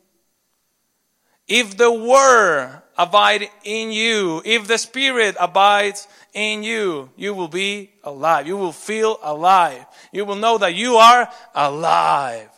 [1.47, 7.91] If the Word abide in you, if the Spirit abides in you, you will be
[8.03, 8.47] alive.
[8.47, 9.85] You will feel alive.
[10.11, 12.49] You will know that you are alive.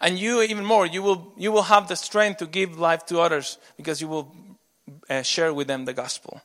[0.00, 3.20] And you even more you will you will have the strength to give life to
[3.20, 4.34] others because you will
[5.08, 6.42] uh, share with them the gospel.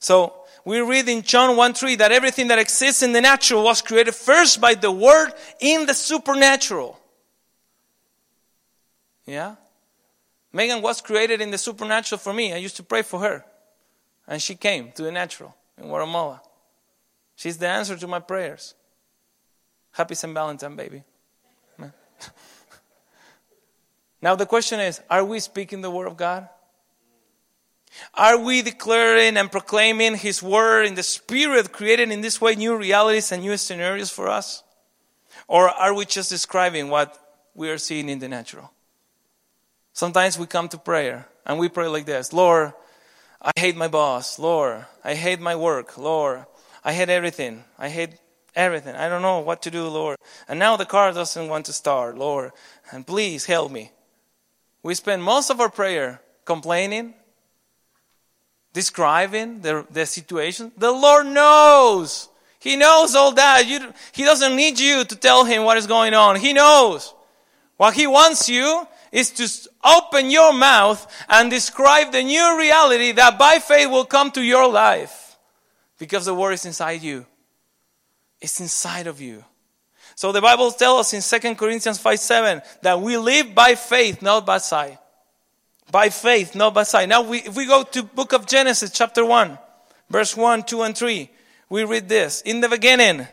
[0.00, 3.82] So we read in john 1 3 that everything that exists in the natural was
[3.82, 6.98] created first by the word in the supernatural.
[9.26, 9.54] Yeah
[10.52, 13.44] megan was created in the supernatural for me i used to pray for her
[14.26, 16.40] and she came to the natural in guatemala
[17.36, 18.74] she's the answer to my prayers
[19.92, 21.02] happy st valentine baby
[24.22, 26.48] Now the question is, are we speaking the word of God?
[28.14, 32.76] Are we declaring and proclaiming His word in the Spirit, creating in this way new
[32.76, 34.62] realities and new scenarios for us?
[35.48, 37.18] Or are we just describing what
[37.54, 38.70] we are seeing in the natural?
[39.92, 42.72] Sometimes we come to prayer and we pray like this Lord,
[43.40, 44.38] I hate my boss.
[44.38, 45.98] Lord, I hate my work.
[45.98, 46.46] Lord,
[46.84, 47.64] I hate everything.
[47.78, 48.14] I hate
[48.54, 48.94] everything.
[48.94, 50.18] I don't know what to do, Lord.
[50.48, 52.52] And now the car doesn't want to start, Lord.
[52.90, 53.90] And please help me.
[54.82, 57.14] We spend most of our prayer complaining,
[58.72, 60.72] describing the, the situation.
[60.76, 62.28] The Lord knows.
[62.58, 63.66] He knows all that.
[63.66, 66.36] You, he doesn't need you to tell him what is going on.
[66.36, 67.14] He knows.
[67.76, 73.38] What he wants you is to open your mouth and describe the new reality that
[73.38, 75.36] by faith will come to your life.
[75.98, 77.26] Because the word is inside you.
[78.40, 79.44] It's inside of you.
[80.16, 84.22] So the Bible tells us in 2 Corinthians 5 7 that we live by faith,
[84.22, 84.98] not by sight.
[85.90, 87.08] By faith, not by sight.
[87.08, 89.58] Now, we, if we go to book of Genesis, chapter 1,
[90.08, 91.30] verse 1, 2, and 3,
[91.68, 92.40] we read this.
[92.42, 93.26] In the beginning,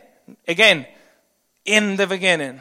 [0.46, 0.86] again,
[1.64, 2.60] in the beginning,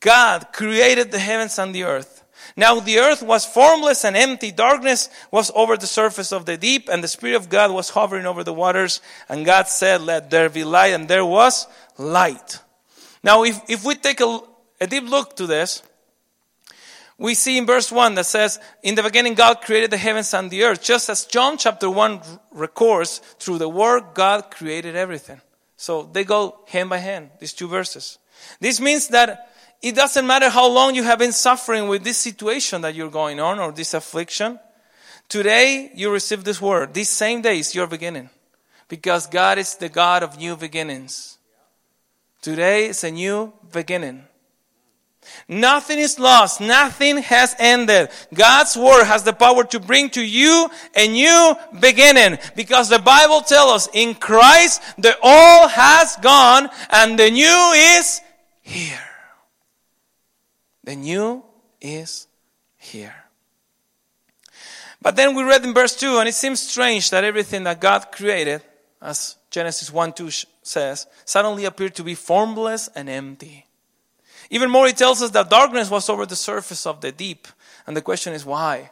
[0.00, 2.21] God created the heavens and the earth.
[2.56, 4.52] Now the earth was formless and empty.
[4.52, 8.26] Darkness was over the surface of the deep, and the Spirit of God was hovering
[8.26, 9.00] over the waters.
[9.28, 11.66] And God said, Let there be light, and there was
[11.98, 12.60] light.
[13.22, 14.40] Now, if, if we take a,
[14.80, 15.82] a deep look to this,
[17.18, 20.50] we see in verse 1 that says, In the beginning God created the heavens and
[20.50, 25.40] the earth, just as John chapter 1 records, through the word God created everything.
[25.76, 28.18] So they go hand by hand, these two verses.
[28.60, 29.51] This means that
[29.82, 33.40] it doesn't matter how long you have been suffering with this situation that you're going
[33.40, 34.60] on or this affliction.
[35.28, 36.94] Today you receive this word.
[36.94, 38.30] This same day is your beginning.
[38.88, 41.38] Because God is the God of new beginnings.
[42.42, 44.24] Today is a new beginning.
[45.48, 46.60] Nothing is lost.
[46.60, 48.10] Nothing has ended.
[48.34, 53.40] God's word has the power to bring to you a new beginning because the Bible
[53.40, 58.20] tells us in Christ the old has gone and the new is
[58.62, 59.11] here.
[60.84, 61.44] The new
[61.80, 62.26] is
[62.76, 63.14] here.
[65.00, 68.12] But then we read in verse 2 and it seems strange that everything that God
[68.12, 68.62] created,
[69.00, 70.30] as Genesis 1 2
[70.62, 73.66] says, suddenly appeared to be formless and empty.
[74.50, 77.48] Even more, it tells us that darkness was over the surface of the deep.
[77.86, 78.90] And the question is why?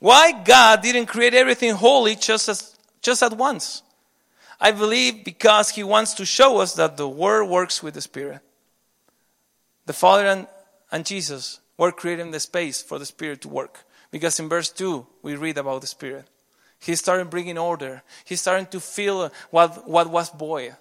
[0.00, 3.82] Why God didn't create everything holy just, as, just at once?
[4.60, 8.40] I believe because He wants to show us that the Word works with the Spirit.
[9.86, 10.46] The Father and,
[10.92, 13.84] and Jesus were creating the space for the Spirit to work.
[14.10, 16.28] Because in verse 2, we read about the Spirit.
[16.78, 18.02] He started bringing order.
[18.24, 20.76] He started to feel what, what was void.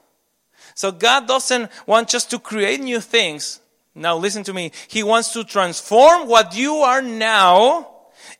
[0.75, 3.61] So God doesn't want just to create new things,
[3.93, 4.71] now listen to me.
[4.87, 7.89] He wants to transform what you are now,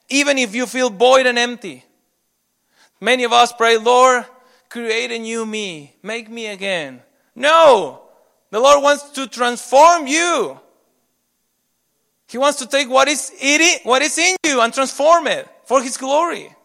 [0.10, 1.84] even if you feel void and empty.
[3.02, 4.26] Many of us pray, Lord,
[4.70, 5.96] create a new me.
[6.04, 7.02] Make me again.
[7.36, 8.04] No!
[8.50, 10.60] The Lord wants to transform you.
[12.32, 15.84] He wants to take what is, it, what is in you and transform it for
[15.84, 16.56] His glory.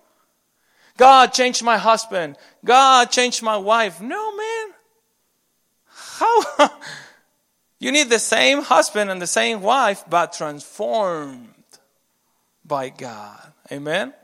[0.96, 2.36] God changed my husband.
[2.64, 4.00] God changed my wife.
[4.00, 4.68] No, man.
[5.88, 6.70] How?
[7.78, 11.52] You need the same husband and the same wife, but transformed
[12.64, 13.52] by God.
[13.70, 14.14] Amen?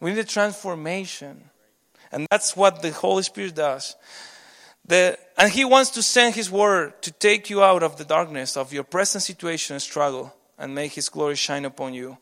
[0.00, 1.50] We need a transformation.
[2.10, 3.96] And that's what the Holy Spirit does.
[4.86, 8.56] The, and He wants to send His word to take you out of the darkness
[8.56, 12.18] of your present situation and struggle and make His glory shine upon you.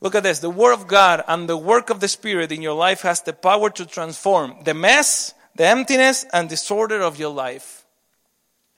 [0.00, 0.40] Look at this.
[0.40, 3.32] The Word of God and the work of the Spirit in your life has the
[3.32, 7.84] power to transform the mess, the emptiness, and disorder of your life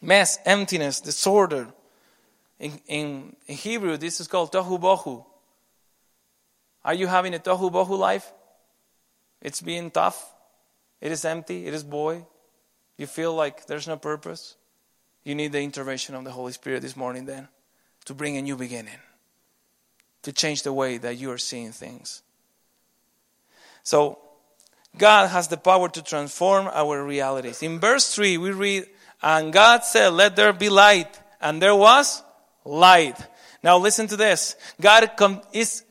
[0.00, 1.68] mess, emptiness, disorder.
[2.59, 5.24] In, in, in Hebrew, this is called tohu bohu.
[6.85, 8.33] Are you having a tohu bohu life?
[9.42, 10.33] It's being tough.
[11.00, 11.66] It is empty.
[11.66, 12.24] It is void.
[12.97, 14.57] You feel like there's no purpose.
[15.25, 17.49] You need the intervention of the Holy Spirit this morning, then,
[18.05, 18.99] to bring a new beginning,
[20.23, 22.23] to change the way that you are seeing things.
[23.83, 24.19] So,
[24.97, 27.63] God has the power to transform our realities.
[27.63, 28.87] In verse 3, we read,
[29.23, 31.21] and God said, Let there be light.
[31.41, 32.23] And there was
[32.65, 33.19] light.
[33.63, 34.57] Now listen to this.
[34.81, 35.11] God
[35.53, 35.85] is,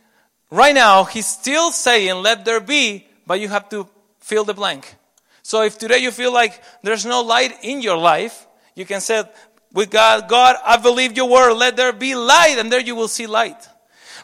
[0.50, 3.88] right now, He's still saying, Let there be, but you have to
[4.20, 4.96] fill the blank.
[5.46, 9.26] So if today you feel like there's no light in your life, you can say
[9.72, 11.54] with God, God, I believe your word.
[11.54, 13.70] Let there be light, and there you will see light.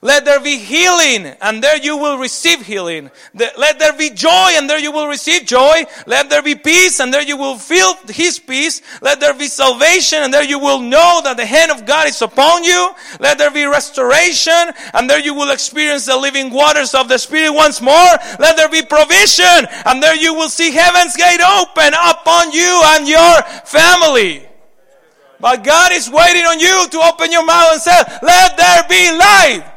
[0.04, 3.12] Let there be healing, and there you will receive healing.
[3.36, 5.86] Let there be joy, and there you will receive joy.
[6.08, 8.82] Let there be peace, and there you will feel His peace.
[9.04, 12.20] Let there be salvation, and there you will know that the hand of God is
[12.20, 12.90] upon you.
[13.20, 17.54] Let there be restoration, and there you will experience the living waters of the Spirit
[17.54, 18.12] once more.
[18.40, 23.08] Let there be provision, and there you will see heaven's gate open upon you and
[23.08, 24.48] your family.
[25.40, 29.12] But God is waiting on you to open your mouth and say, let there be
[29.16, 29.71] light.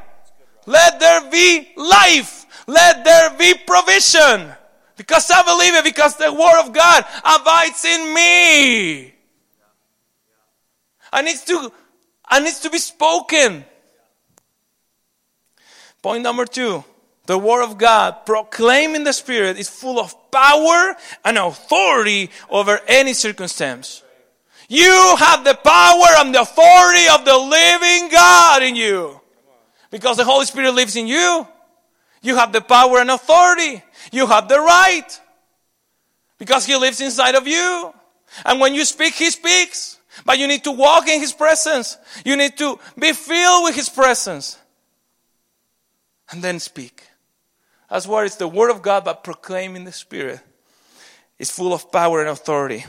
[0.66, 2.46] Let there be life.
[2.66, 4.52] Let there be provision.
[4.96, 9.14] Because I believe it, because the Word of God abides in me.
[11.12, 11.72] I need to,
[12.26, 13.64] I need to be spoken.
[16.02, 16.84] Point number two.
[17.26, 22.78] The Word of God, proclaimed in the Spirit, is full of power and authority over
[22.86, 24.02] any circumstance.
[24.68, 29.20] You have the power and the authority of the living God in you.
[29.94, 31.46] Because the Holy Spirit lives in you.
[32.20, 33.80] You have the power and authority.
[34.10, 35.06] You have the right.
[36.36, 37.94] Because He lives inside of you.
[38.44, 40.00] And when you speak, He speaks.
[40.26, 41.96] But you need to walk in His presence.
[42.24, 44.58] You need to be filled with His presence.
[46.28, 47.04] And then speak.
[47.88, 50.40] That's what it's the Word of God, but proclaiming the Spirit
[51.38, 52.84] is full of power and authority.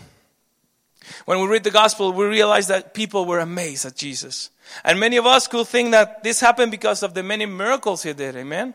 [1.26, 4.50] When we read the gospel, we realize that people were amazed at Jesus.
[4.84, 8.14] And many of us could think that this happened because of the many miracles he
[8.14, 8.36] did.
[8.36, 8.74] Amen?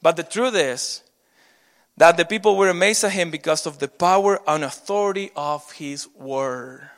[0.00, 1.02] But the truth is
[1.96, 6.08] that the people were amazed at him because of the power and authority of his
[6.14, 6.88] word.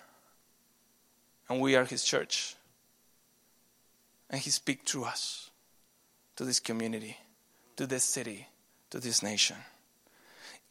[1.48, 2.56] And we are his church.
[4.30, 5.50] and He speaks through us
[6.36, 7.18] to this community,
[7.76, 8.48] to this city,
[8.90, 9.56] to this nation.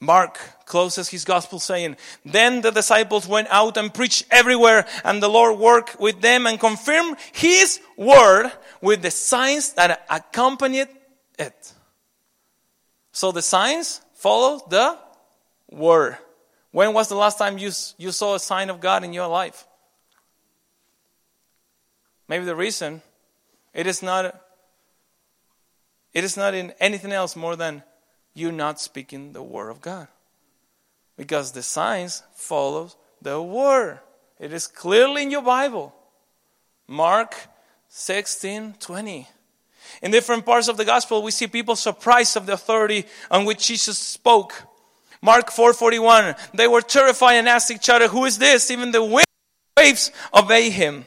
[0.03, 1.95] Mark closes his gospel saying,
[2.25, 6.59] Then the disciples went out and preached everywhere, and the Lord worked with them and
[6.59, 8.51] confirmed his word
[8.81, 10.89] with the signs that accompanied
[11.39, 11.73] it.
[13.13, 14.97] So the signs follow the
[15.71, 16.17] word.
[16.71, 19.65] When was the last time you, you saw a sign of God in your life?
[22.27, 23.01] Maybe the reason
[23.73, 24.39] it is not
[26.13, 27.81] it is not in anything else more than
[28.33, 30.07] you not speaking the word of God.
[31.17, 33.99] Because the signs follow the word.
[34.39, 35.93] It is clearly in your Bible.
[36.87, 37.35] Mark
[37.89, 39.27] 16, 20.
[40.01, 43.67] In different parts of the gospel, we see people surprised of the authority on which
[43.67, 44.63] Jesus spoke.
[45.21, 46.35] Mark 4:41.
[46.53, 48.71] They were terrified and asked each other, "Who is this?
[48.71, 49.23] Even the
[49.77, 51.05] waves obey him."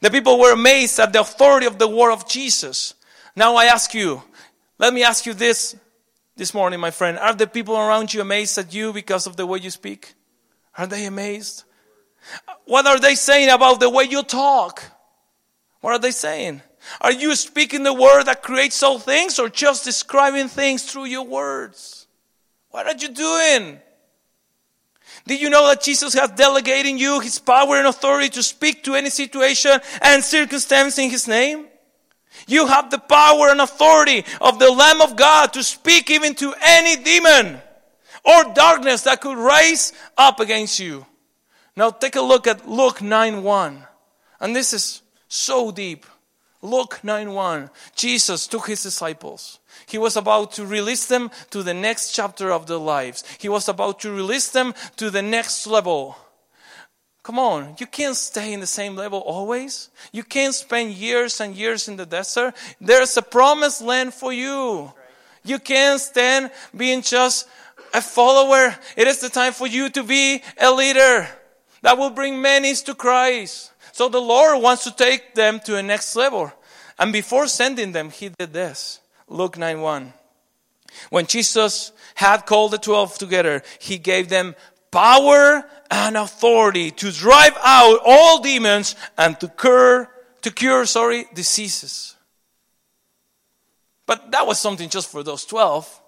[0.00, 2.94] The people were amazed at the authority of the word of Jesus.
[3.34, 4.22] Now I ask you,
[4.78, 5.74] let me ask you this
[6.36, 7.18] this morning, my friend.
[7.18, 10.14] Are the people around you amazed at you because of the way you speak?
[10.76, 11.64] Are they amazed?
[12.64, 14.82] What are they saying about the way you talk?
[15.80, 16.62] What are they saying?
[17.00, 21.24] Are you speaking the word that creates all things or just describing things through your
[21.24, 22.06] words?
[22.70, 23.80] What are you doing?
[25.26, 28.94] Did you know that Jesus has delegated you his power and authority to speak to
[28.94, 31.66] any situation and circumstance in his name?
[32.52, 36.52] You have the power and authority of the Lamb of God to speak even to
[36.62, 37.62] any demon
[38.22, 41.06] or darkness that could rise up against you.
[41.76, 43.86] Now take a look at Luke 9 1.
[44.38, 46.04] And this is so deep.
[46.60, 47.70] Luke 9 1.
[47.96, 49.58] Jesus took his disciples.
[49.86, 53.24] He was about to release them to the next chapter of their lives.
[53.38, 56.18] He was about to release them to the next level.
[57.22, 59.90] Come on, you can't stay in the same level always.
[60.10, 62.54] You can't spend years and years in the desert.
[62.80, 64.92] There's a promised land for you.
[65.44, 67.48] You can't stand being just
[67.94, 68.76] a follower.
[68.96, 71.28] It is the time for you to be a leader
[71.82, 73.72] that will bring many to Christ.
[73.92, 76.52] So the Lord wants to take them to a next level.
[76.98, 79.00] And before sending them, He did this.
[79.28, 80.12] Luke 9 1.
[81.10, 84.54] When Jesus had called the twelve together, He gave them
[84.92, 90.08] power and authority to drive out all demons and to cure,
[90.42, 92.14] to cure, sorry, diseases.
[94.06, 96.00] But that was something just for those 12.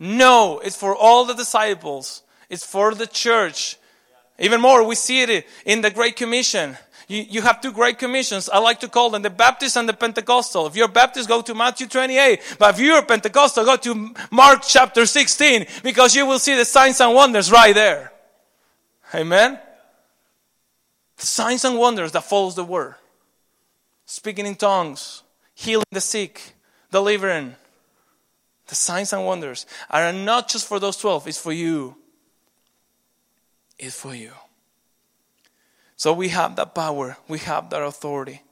[0.00, 2.22] No, it's for all the disciples.
[2.50, 3.78] It's for the church.
[4.38, 6.76] Even more, we see it in the Great Commission.
[7.08, 8.48] You, you have two great commissions.
[8.48, 10.66] I like to call them the Baptist and the Pentecostal.
[10.66, 12.56] If you're Baptist, go to Matthew 28.
[12.58, 17.00] But if you're Pentecostal, go to Mark chapter 16 because you will see the signs
[17.00, 18.12] and wonders right there.
[19.14, 19.58] Amen?
[21.16, 22.94] Signs and wonders that follows the word.
[24.06, 25.22] Speaking in tongues,
[25.54, 26.54] healing the sick,
[26.90, 27.54] delivering.
[28.66, 31.96] The signs and wonders are not just for those 12, it's for you.
[33.78, 34.32] It's for you.
[35.96, 38.42] So we have that power, we have that authority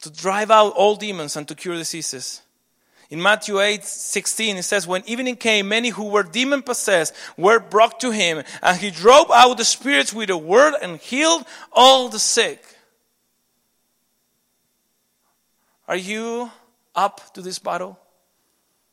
[0.00, 2.42] to drive out all demons and to cure diseases.
[3.10, 7.58] In Matthew 8 16, it says, When evening came, many who were demon possessed were
[7.58, 12.08] brought to him, and he drove out the spirits with a word and healed all
[12.08, 12.62] the sick.
[15.86, 16.50] Are you
[16.94, 17.98] up to this battle?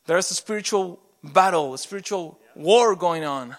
[0.06, 3.56] There's a spiritual battle, a spiritual war going on.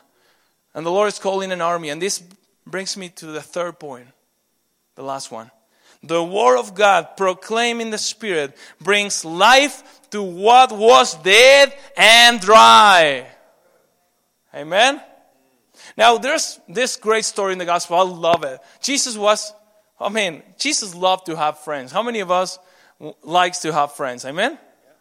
[0.74, 1.90] And the Lord is calling an army.
[1.90, 2.24] And this
[2.66, 4.08] brings me to the third point,
[4.96, 5.52] the last one.
[6.08, 12.40] The Word of God proclaimed in the Spirit brings life to what was dead and
[12.40, 13.28] dry.
[14.56, 15.02] Amen?
[15.98, 17.98] Now, there's this great story in the gospel.
[17.98, 18.60] I love it.
[18.82, 19.54] Jesus was,
[20.00, 21.92] I mean, Jesus loved to have friends.
[21.92, 22.58] How many of us
[23.24, 24.24] likes to have friends?
[24.26, 24.58] Amen?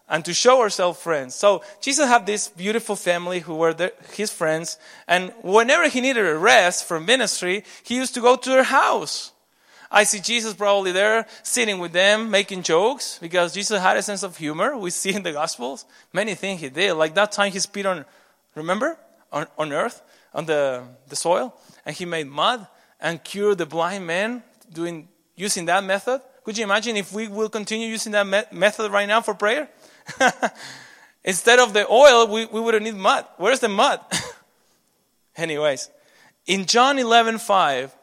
[0.08, 1.34] And to show ourselves friends.
[1.34, 4.78] So Jesus had this beautiful family who were their, his friends.
[5.06, 9.32] And whenever he needed a rest from ministry, he used to go to their house.
[9.90, 14.22] I see Jesus probably there sitting with them, making jokes, because Jesus had a sense
[14.22, 14.76] of humor.
[14.76, 16.94] We see in the Gospels many things he did.
[16.94, 18.04] Like that time he spit on,
[18.54, 18.98] remember,
[19.32, 20.02] on, on earth,
[20.34, 22.66] on the, the soil, and he made mud
[23.00, 26.20] and cured the blind man doing, using that method.
[26.44, 29.68] Could you imagine if we will continue using that me- method right now for prayer?
[31.24, 33.26] Instead of the oil, we, we would need mud.
[33.36, 34.00] Where's the mud?
[35.36, 35.90] Anyways,
[36.46, 37.95] in John 11 5,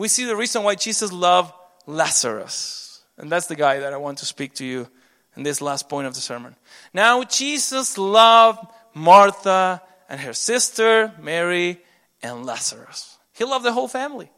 [0.00, 1.52] we see the reason why Jesus loved
[1.86, 3.02] Lazarus.
[3.18, 4.88] And that's the guy that I want to speak to you
[5.36, 6.56] in this last point of the sermon.
[6.94, 8.60] Now, Jesus loved
[8.94, 11.82] Martha and her sister, Mary,
[12.22, 13.18] and Lazarus.
[13.34, 14.30] He loved the whole family.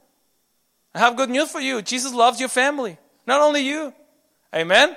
[0.96, 1.80] I have good news for you.
[1.80, 3.94] Jesus loves your family, not only you.
[4.52, 4.96] Amen?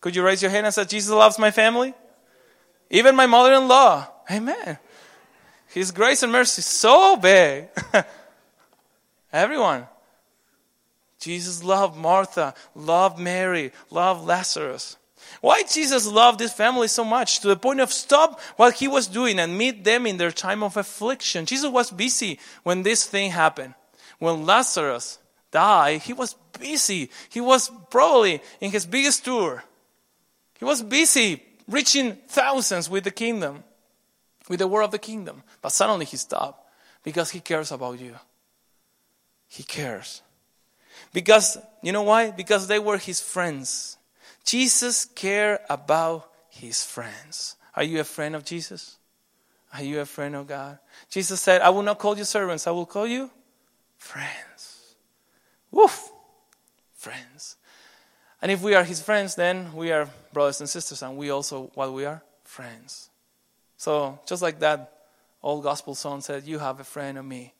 [0.00, 1.94] Could you raise your hand and say, Jesus loves my family?
[2.90, 4.08] Even my mother in law.
[4.28, 4.78] Amen.
[5.68, 7.68] His grace and mercy so big.
[9.32, 9.86] Everyone.
[11.18, 14.96] Jesus loved Martha, loved Mary, loved Lazarus.
[15.40, 19.06] Why Jesus loved this family so much to the point of stop what he was
[19.06, 21.46] doing and meet them in their time of affliction?
[21.46, 23.74] Jesus was busy when this thing happened.
[24.18, 25.18] When Lazarus
[25.50, 27.10] died, he was busy.
[27.28, 29.62] He was probably in his biggest tour.
[30.58, 33.64] He was busy reaching thousands with the kingdom,
[34.48, 35.42] with the word of the kingdom.
[35.60, 36.68] But suddenly he stopped
[37.02, 38.16] because he cares about you.
[39.52, 40.22] He cares.
[41.12, 42.30] Because, you know why?
[42.30, 43.98] Because they were his friends.
[44.46, 47.56] Jesus cared about his friends.
[47.76, 48.96] Are you a friend of Jesus?
[49.74, 50.78] Are you a friend of God?
[51.10, 53.30] Jesus said, I will not call you servants, I will call you
[53.98, 54.94] friends.
[55.70, 56.10] Woof!
[56.94, 57.56] Friends.
[58.40, 61.70] And if we are his friends, then we are brothers and sisters, and we also,
[61.74, 62.22] what we are?
[62.44, 63.10] Friends.
[63.76, 64.94] So, just like that
[65.42, 67.52] old gospel song said, You have a friend of me.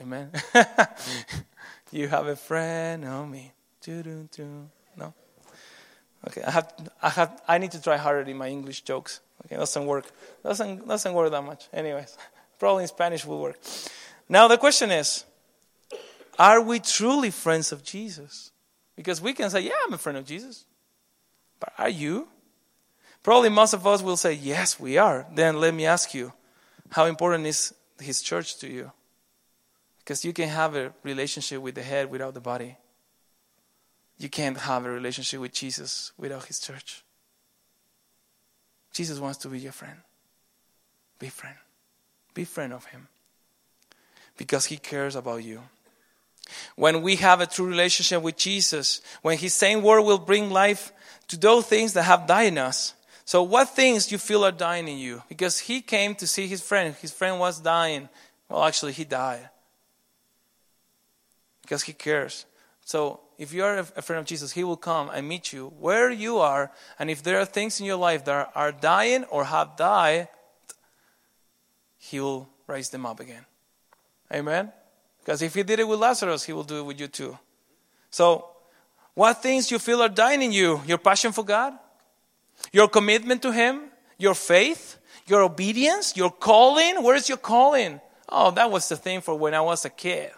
[0.00, 0.30] Amen.
[0.32, 1.42] Mm.
[1.92, 3.52] you have a friend of me.
[4.96, 5.14] No?
[6.26, 9.20] Okay, I have, I have, I need to try harder in my English jokes.
[9.44, 10.04] Okay, doesn't work.
[10.42, 11.68] Doesn't, doesn't work that much.
[11.72, 12.16] Anyways,
[12.58, 13.58] probably in Spanish will work.
[14.28, 15.24] Now the question is,
[16.38, 18.50] are we truly friends of Jesus?
[18.94, 20.64] Because we can say, yeah, I'm a friend of Jesus.
[21.60, 22.28] But are you?
[23.22, 25.26] Probably most of us will say, yes, we are.
[25.34, 26.32] Then let me ask you,
[26.90, 28.92] how important is his church to you?
[30.08, 32.78] Because you can have a relationship with the head without the body.
[34.16, 37.04] You can't have a relationship with Jesus without his church.
[38.90, 39.98] Jesus wants to be your friend.
[41.18, 41.56] Be friend.
[42.32, 43.08] Be friend of him.
[44.38, 45.60] Because he cares about you.
[46.74, 50.90] When we have a true relationship with Jesus, when his same word will bring life
[51.26, 52.94] to those things that have died in us.
[53.26, 55.22] So what things you feel are dying in you?
[55.28, 56.94] Because he came to see his friend.
[56.94, 58.08] His friend was dying.
[58.48, 59.50] Well, actually, he died
[61.68, 62.46] because he cares.
[62.86, 66.10] So if you are a friend of Jesus, he will come and meet you where
[66.10, 66.72] you are.
[66.98, 70.28] And if there are things in your life that are dying or have died,
[71.98, 73.44] he will raise them up again.
[74.32, 74.72] Amen?
[75.18, 77.38] Because if he did it with Lazarus, he will do it with you too.
[78.10, 78.48] So,
[79.12, 80.80] what things you feel are dying in you?
[80.86, 81.74] Your passion for God?
[82.72, 83.90] Your commitment to Him?
[84.16, 84.96] Your faith?
[85.26, 86.16] Your obedience?
[86.16, 87.02] Your calling?
[87.02, 88.00] Where's your calling?
[88.28, 90.30] Oh, that was the thing for when I was a kid.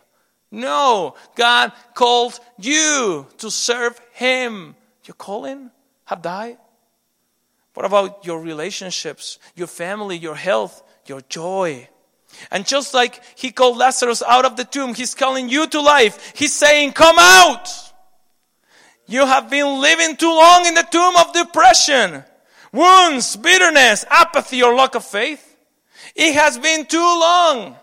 [0.50, 4.74] No, God called you to serve Him.
[5.04, 5.70] Your calling
[6.04, 6.58] have died.
[7.74, 11.88] What about your relationships, your family, your health, your joy?
[12.50, 16.32] And just like He called Lazarus out of the tomb, He's calling you to life.
[16.34, 17.68] He's saying, Come out!
[19.06, 22.22] You have been living too long in the tomb of depression,
[22.72, 25.56] wounds, bitterness, apathy, or lack of faith.
[26.14, 27.76] It has been too long.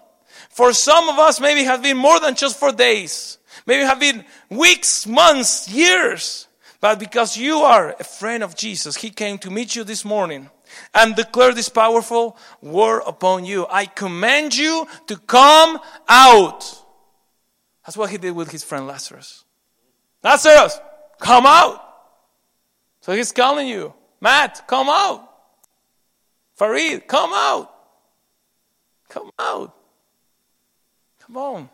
[0.58, 3.38] For some of us, maybe have been more than just four days.
[3.68, 6.48] Maybe have been weeks, months, years.
[6.82, 10.50] But because you are a friend of Jesus, He came to meet you this morning
[10.96, 13.68] and declare this powerful word upon you.
[13.70, 15.78] I command you to come
[16.10, 16.64] out.
[17.86, 19.46] That's what He did with His friend Lazarus.
[20.24, 20.80] Lazarus,
[21.20, 21.80] come out.
[23.02, 23.94] So He's calling you.
[24.20, 25.24] Matt, come out.
[26.56, 27.72] Farid, come out.
[29.08, 29.77] Come out.
[31.28, 31.70] Come on.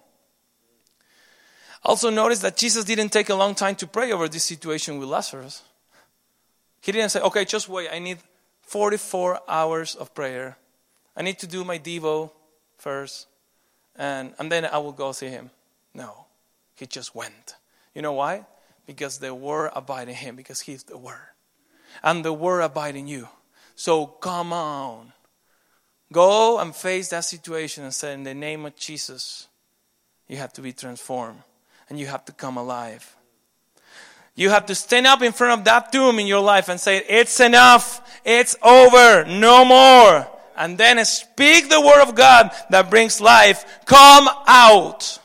[1.83, 5.09] Also, notice that Jesus didn't take a long time to pray over this situation with
[5.09, 5.63] Lazarus.
[6.81, 8.17] He didn't say, okay, just wait, I need
[8.63, 10.57] 44 hours of prayer.
[11.15, 12.31] I need to do my Devo
[12.77, 13.27] first,
[13.95, 15.51] and, and then I will go see him.
[15.93, 16.25] No,
[16.75, 17.55] he just went.
[17.93, 18.45] You know why?
[18.87, 21.29] Because the Word abide in him, because he's the Word.
[22.01, 23.27] And the Word abide in you.
[23.75, 25.13] So come on.
[26.13, 29.47] Go and face that situation and say, In the name of Jesus,
[30.27, 31.41] you have to be transformed
[31.89, 33.15] and you have to come alive.
[34.35, 37.03] You have to stand up in front of that tomb in your life and say,
[37.09, 38.21] It's enough.
[38.23, 39.25] It's over.
[39.25, 40.27] No more.
[40.55, 43.65] And then speak the word of God that brings life.
[43.85, 45.19] Come out.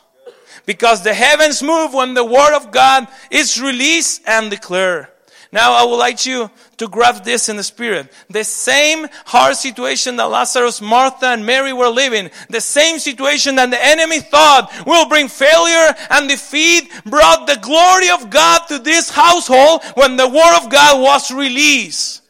[0.64, 5.09] Because the heavens move when the word of God is released and declared.
[5.51, 8.12] Now I would like you to grasp this in the spirit.
[8.28, 13.70] The same hard situation that Lazarus, Martha, and Mary were living, the same situation that
[13.70, 19.11] the enemy thought will bring failure and defeat, brought the glory of God to this
[19.11, 22.22] household when the word of God was released.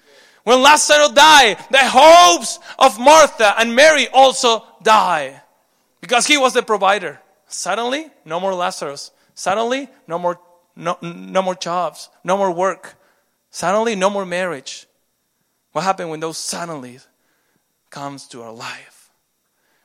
[0.44, 5.42] When Lazarus died, the hopes of Martha and Mary also died
[6.00, 7.20] because he was the provider.
[7.48, 9.10] Suddenly, no more Lazarus.
[9.34, 10.40] Suddenly, no more,
[10.76, 12.97] no, no more jobs, no more work.
[13.51, 14.86] Suddenly, no more marriage.
[15.72, 16.99] What happened when those suddenly
[17.90, 18.99] comes to our life?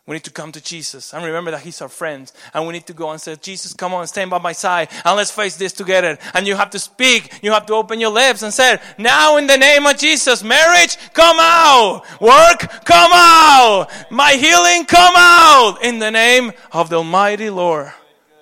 [0.05, 2.29] We need to come to Jesus and remember that He's our friend.
[2.53, 5.15] And we need to go and say, Jesus, come on, stand by my side and
[5.15, 6.17] let's face this together.
[6.33, 7.39] And you have to speak.
[7.41, 10.97] You have to open your lips and say, now in the name of Jesus, marriage,
[11.13, 12.03] come out.
[12.19, 13.87] Work, come out.
[14.11, 15.77] My healing, come out.
[15.81, 17.93] In the name of the Almighty Lord,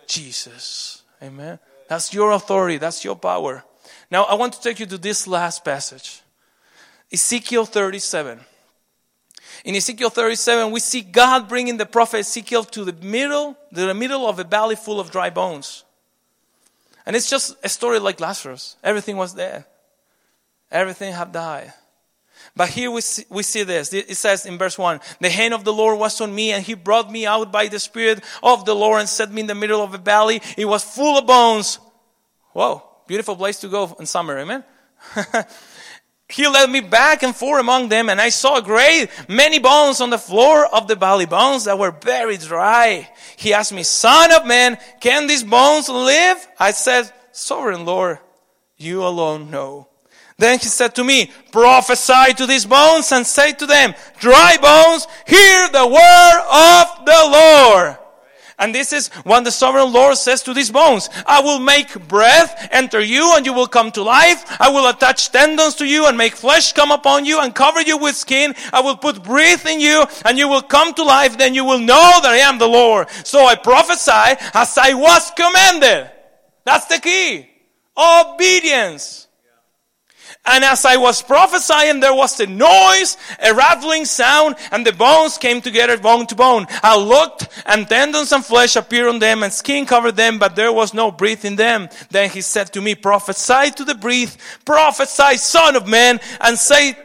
[0.08, 1.04] Jesus.
[1.22, 1.60] Amen.
[1.88, 2.78] That's your authority.
[2.78, 3.64] That's your power.
[4.12, 6.22] Now I want to take you to this last passage.
[7.12, 8.40] Ezekiel 37.
[9.64, 13.94] In Ezekiel 37, we see God bringing the prophet Ezekiel to the middle, to the
[13.94, 15.86] middle of a valley full of dry bones.
[17.06, 18.76] And it's just a story like Lazarus.
[18.84, 19.66] Everything was dead.
[20.72, 21.74] Everything had died.
[22.56, 23.94] But here we see, we see this.
[23.94, 26.74] It says in verse 1 The hand of the Lord was on me, and he
[26.74, 29.82] brought me out by the Spirit of the Lord and set me in the middle
[29.82, 30.42] of a valley.
[30.58, 31.80] It was full of bones.
[32.54, 34.64] Whoa, beautiful place to go in summer, amen?
[36.30, 40.12] He led me back and forth among them, and I saw great many bones on
[40.12, 43.10] the floor of the valley, bones that were very dry.
[43.36, 46.38] He asked me, Son of man, can these bones live?
[46.58, 48.20] I said, Sovereign Lord,
[48.78, 49.90] you alone know.
[50.38, 55.08] Then he said to me, Prophesy to these bones and say to them, Dry bones,
[55.28, 57.98] hear the word of the Lord.
[58.62, 61.10] And this is what the sovereign Lord says to these bones.
[61.26, 64.46] I will make breath enter you and you will come to life.
[64.62, 67.98] I will attach tendons to you and make flesh come upon you and cover you
[67.98, 68.54] with skin.
[68.72, 71.40] I will put breath in you and you will come to life.
[71.40, 73.10] Then you will know that I am the Lord.
[73.26, 76.12] So I prophesy as I was commanded.
[76.64, 77.50] That's the key.
[77.98, 79.28] Obedience.
[80.44, 85.38] And as I was prophesying, there was a noise, a rattling sound, and the bones
[85.38, 86.66] came together bone to bone.
[86.82, 90.74] I looked, and tendons and flesh appeared on them, and skin covered them, but there
[90.74, 91.90] was no breath in them.
[92.10, 94.36] Then he said to me, prophesy to the breath,
[94.66, 96.98] prophesy, son of man, and say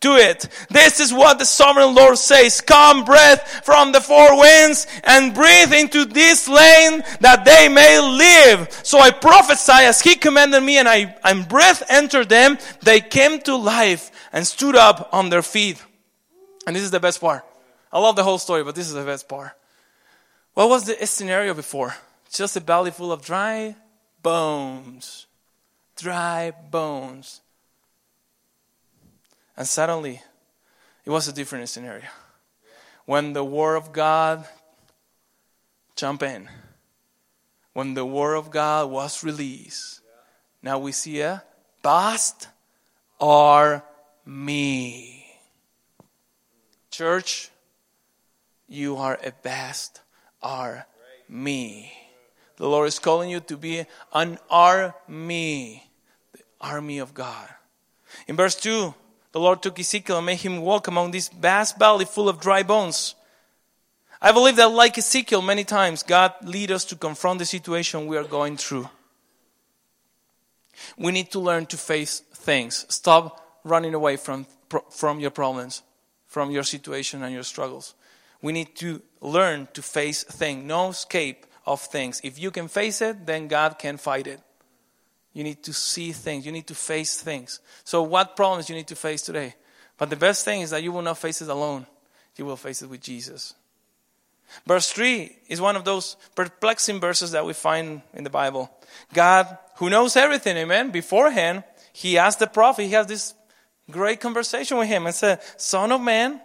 [0.00, 0.48] to it.
[0.70, 2.60] This is what the sovereign Lord says.
[2.60, 8.70] Come breath from the four winds and breathe into this land that they may live.
[8.82, 12.58] So I prophesy as he commanded me and I, and breath entered them.
[12.82, 15.82] They came to life and stood up on their feet.
[16.66, 17.44] And this is the best part.
[17.92, 19.52] I love the whole story, but this is the best part.
[20.54, 21.94] What was the scenario before?
[22.30, 23.74] Just a valley full of dry
[24.22, 25.26] bones.
[25.96, 27.40] Dry bones.
[29.56, 30.22] And suddenly,
[31.04, 32.06] it was a different scenario.
[33.04, 34.46] When the Word of God
[35.96, 36.48] jumped in,
[37.72, 40.00] when the Word of God was released,
[40.62, 41.42] now we see a
[41.82, 42.48] vast
[43.20, 43.86] army.
[46.90, 47.50] Church,
[48.68, 50.00] you are a vast
[50.42, 51.92] army.
[52.56, 55.90] The Lord is calling you to be an army,
[56.32, 57.48] the army of God.
[58.28, 58.94] In verse 2,
[59.32, 62.62] the Lord took Ezekiel and made him walk among this vast valley full of dry
[62.62, 63.14] bones.
[64.20, 68.16] I believe that, like Ezekiel, many times God leads us to confront the situation we
[68.16, 68.88] are going through.
[70.98, 72.86] We need to learn to face things.
[72.88, 74.46] Stop running away from,
[74.90, 75.82] from your problems,
[76.26, 77.94] from your situation and your struggles.
[78.42, 80.64] We need to learn to face things.
[80.64, 82.20] No escape of things.
[82.24, 84.40] If you can face it, then God can fight it.
[85.32, 86.44] You need to see things.
[86.44, 87.60] You need to face things.
[87.84, 89.54] So, what problems you need to face today?
[89.96, 91.86] But the best thing is that you will not face it alone.
[92.36, 93.54] You will face it with Jesus.
[94.66, 98.70] Verse 3 is one of those perplexing verses that we find in the Bible.
[99.12, 101.62] God, who knows everything, amen, beforehand,
[101.92, 103.34] he asked the prophet, he has this
[103.90, 106.40] great conversation with him and said, Son of man,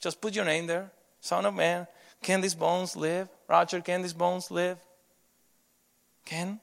[0.00, 0.90] just put your name there.
[1.20, 1.86] Son of man,
[2.22, 3.28] can these bones live?
[3.48, 4.78] Roger, can these bones live?
[6.24, 6.60] Can?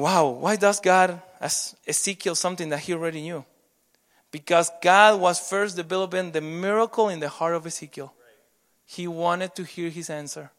[0.00, 3.44] Wow, why does God ask Ezekiel something that he already knew?
[4.30, 8.14] Because God was first developing the miracle in the heart of Ezekiel.
[8.86, 10.52] He wanted to hear his answer,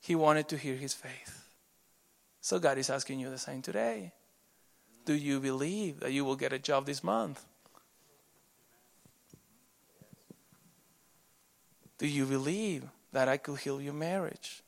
[0.00, 1.48] he wanted to hear his faith.
[2.42, 4.12] So God is asking you the same today.
[5.06, 7.42] Do you believe that you will get a job this month?
[11.96, 14.62] Do you believe that I could heal your marriage?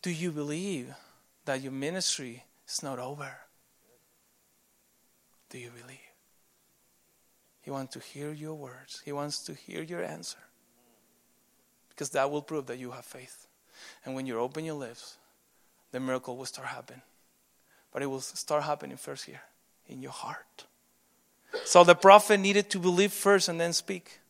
[0.00, 0.94] Do you believe
[1.50, 3.28] that your ministry is not over?
[5.48, 5.98] Do you believe?
[7.60, 10.38] He wants to hear your words, He wants to hear your answer.
[11.88, 13.48] Because that will prove that you have faith.
[14.04, 15.16] And when you open your lips,
[15.90, 17.02] the miracle will start happening.
[17.92, 19.42] But it will start happening first here,
[19.88, 20.66] in your heart.
[21.64, 24.20] So the prophet needed to believe first and then speak.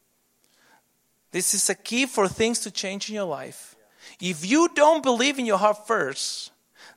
[1.33, 3.77] This is a key for things to change in your life.
[4.19, 6.51] If you don't believe in your heart first,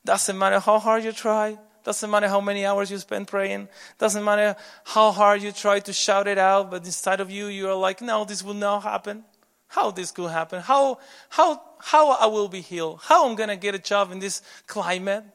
[0.05, 3.67] doesn't matter how hard you try, Doesn't matter how many hours you spend praying.
[3.97, 7.67] Doesn't matter how hard you try to shout it out, but inside of you, you
[7.67, 9.25] are like, no, this will not happen.
[9.67, 10.61] How this could happen?
[10.61, 10.99] How,
[11.29, 13.01] how, how I will be healed?
[13.03, 15.25] How I'm going to get a job in this climate?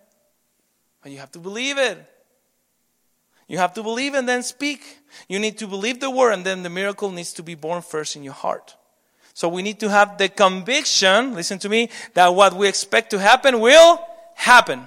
[1.02, 1.98] But you have to believe it.
[3.46, 4.98] You have to believe and then speak.
[5.28, 8.16] You need to believe the word and then the miracle needs to be born first
[8.16, 8.76] in your heart.
[9.34, 13.18] So we need to have the conviction, listen to me, that what we expect to
[13.18, 14.00] happen will
[14.38, 14.86] happen.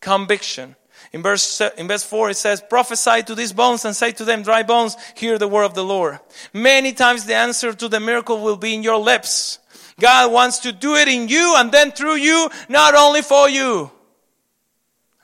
[0.00, 0.76] Conviction.
[1.12, 4.42] In verse, in verse 4 it says, prophesy to these bones and say to them,
[4.42, 6.20] dry bones, hear the word of the Lord.
[6.52, 9.58] Many times the answer to the miracle will be in your lips.
[9.98, 13.90] God wants to do it in you and then through you, not only for you.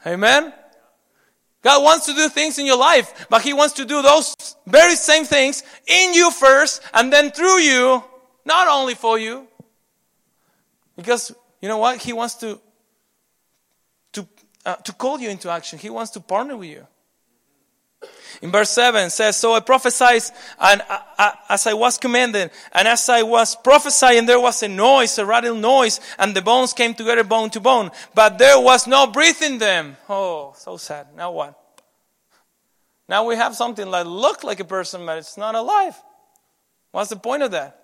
[0.07, 0.53] Amen?
[1.63, 4.35] God wants to do things in your life, but He wants to do those
[4.67, 8.03] very same things in you first and then through you,
[8.45, 9.47] not only for you.
[10.97, 11.99] Because, you know what?
[11.99, 12.59] He wants to
[14.65, 15.79] uh, to call you into action.
[15.79, 16.87] He wants to partner with you.
[18.41, 20.23] In verse 7 says, So I prophesied
[20.59, 24.69] and uh, uh, as I was commanded, and as I was prophesying, there was a
[24.69, 28.87] noise, a rattle noise, and the bones came together bone to bone, but there was
[28.87, 29.97] no breath in them.
[30.09, 31.09] Oh, so sad.
[31.17, 31.59] Now what?
[33.09, 35.95] Now we have something that look like a person, but it's not alive.
[36.91, 37.79] What's the point of that?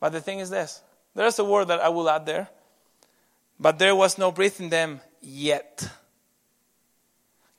[0.00, 0.82] But the thing is this.
[1.14, 2.48] There's a word that I will add there.
[3.62, 5.88] But there was no breath in them yet.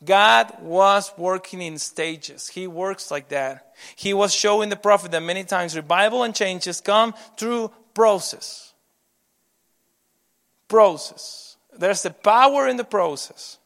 [0.03, 2.49] God was working in stages.
[2.49, 3.73] He works like that.
[3.95, 8.73] He was showing the prophet that many times revival and changes come through process.
[10.67, 11.55] Process.
[11.79, 13.57] There's a power in the process.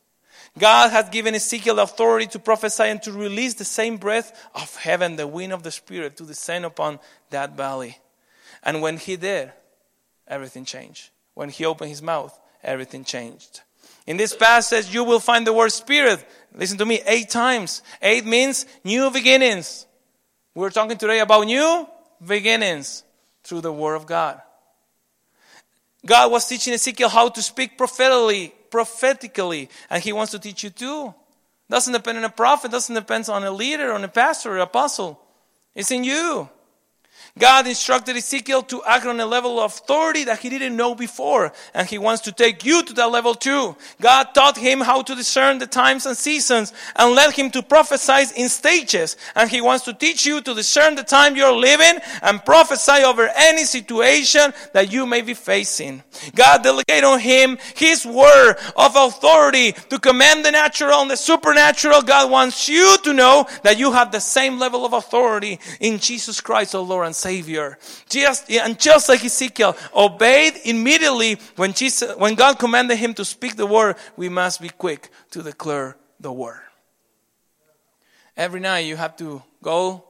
[0.60, 5.16] God had given Ezekiel authority to prophesy and to release the same breath of heaven,
[5.16, 7.00] the wind of the Spirit, to descend upon
[7.32, 7.98] that valley.
[8.62, 9.52] And when he did,
[10.28, 13.62] everything changed when he opened his mouth, everything changed.
[14.08, 16.26] In this passage, you will find the word spirit.
[16.52, 17.84] Listen to me, eight times.
[18.02, 19.86] Eight means new beginnings.
[20.56, 21.88] We're talking today about new
[22.26, 23.04] beginnings
[23.44, 24.42] through the word of God.
[26.04, 30.72] God was teaching Ezekiel how to speak prophetically, prophetically, and he wants to teach you
[30.72, 31.14] too.
[31.70, 35.22] Doesn't depend on a prophet, doesn't depend on a leader, on a pastor, or apostle.
[35.76, 36.50] It's in you.
[37.40, 41.54] God instructed Ezekiel to act on a level of authority that he didn't know before,
[41.74, 43.76] and he wants to take you to that level too.
[44.02, 48.26] God taught him how to discern the times and seasons and led him to prophesy
[48.36, 52.44] in stages, and he wants to teach you to discern the time you're living and
[52.44, 56.04] prophesy over any situation that you may be facing.
[56.36, 62.02] God delegated on him his word of authority to command the natural and the supernatural.
[62.02, 66.42] God wants you to know that you have the same level of authority in Jesus
[66.42, 67.27] Christ, our Lord and Savior.
[67.28, 67.78] Savior.
[68.08, 73.58] Just, and just like Ezekiel obeyed immediately when, Jesus, when God commanded him to speak
[73.58, 76.62] the word, we must be quick to declare the word.
[78.38, 80.06] Every night you have to go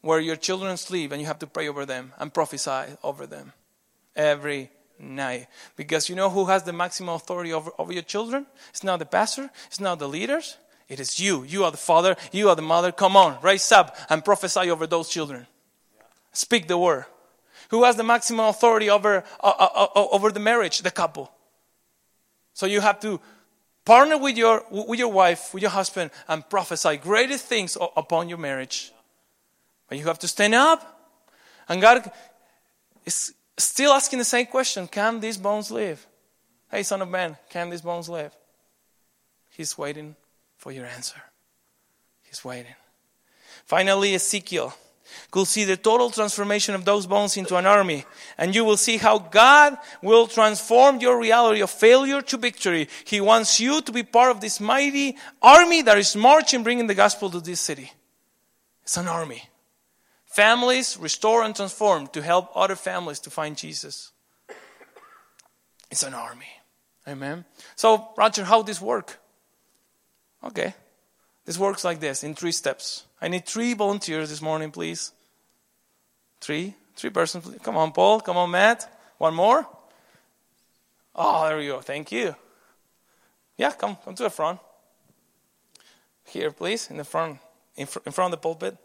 [0.00, 3.52] where your children sleep and you have to pray over them and prophesy over them.
[4.16, 5.48] Every night.
[5.76, 8.46] Because you know who has the maximum authority over, over your children?
[8.70, 10.56] It's not the pastor, it's not the leaders.
[10.88, 11.44] It is you.
[11.44, 12.90] You are the father, you are the mother.
[12.90, 15.46] Come on, rise up and prophesy over those children.
[16.32, 17.06] Speak the word.
[17.70, 20.80] Who has the maximum authority over, uh, uh, uh, over the marriage?
[20.80, 21.30] The couple.
[22.54, 23.20] So you have to
[23.84, 28.38] partner with your, with your wife, with your husband, and prophesy greatest things upon your
[28.38, 28.92] marriage.
[29.88, 30.94] But you have to stand up.
[31.68, 32.10] And God
[33.04, 36.06] is still asking the same question Can these bones live?
[36.70, 38.34] Hey, son of man, can these bones live?
[39.50, 40.16] He's waiting
[40.56, 41.20] for your answer.
[42.22, 42.74] He's waiting.
[43.64, 44.74] Finally, Ezekiel
[45.30, 48.04] could see the total transformation of those bones into an army.
[48.36, 52.88] And you will see how God will transform your reality of failure to victory.
[53.04, 56.94] He wants you to be part of this mighty army that is marching, bringing the
[56.94, 57.92] gospel to this city.
[58.82, 59.42] It's an army.
[60.24, 64.12] Families restore and transform to help other families to find Jesus.
[65.90, 66.46] It's an army.
[67.06, 67.44] Amen.
[67.76, 69.18] So, Roger, how this work?
[70.44, 70.74] Okay.
[71.48, 73.06] This works like this in three steps.
[73.22, 75.12] I need three volunteers this morning, please.
[76.42, 76.74] Three?
[76.94, 77.42] Three persons.
[77.42, 77.58] Please.
[77.62, 78.20] Come on, Paul.
[78.20, 78.86] Come on, Matt.
[79.16, 79.66] One more.
[81.14, 81.80] Oh, there we go.
[81.80, 82.36] Thank you.
[83.56, 84.60] Yeah, come, come to the front.
[86.26, 87.38] Here, please, in the front,
[87.76, 88.76] in, fr- in front of the pulpit.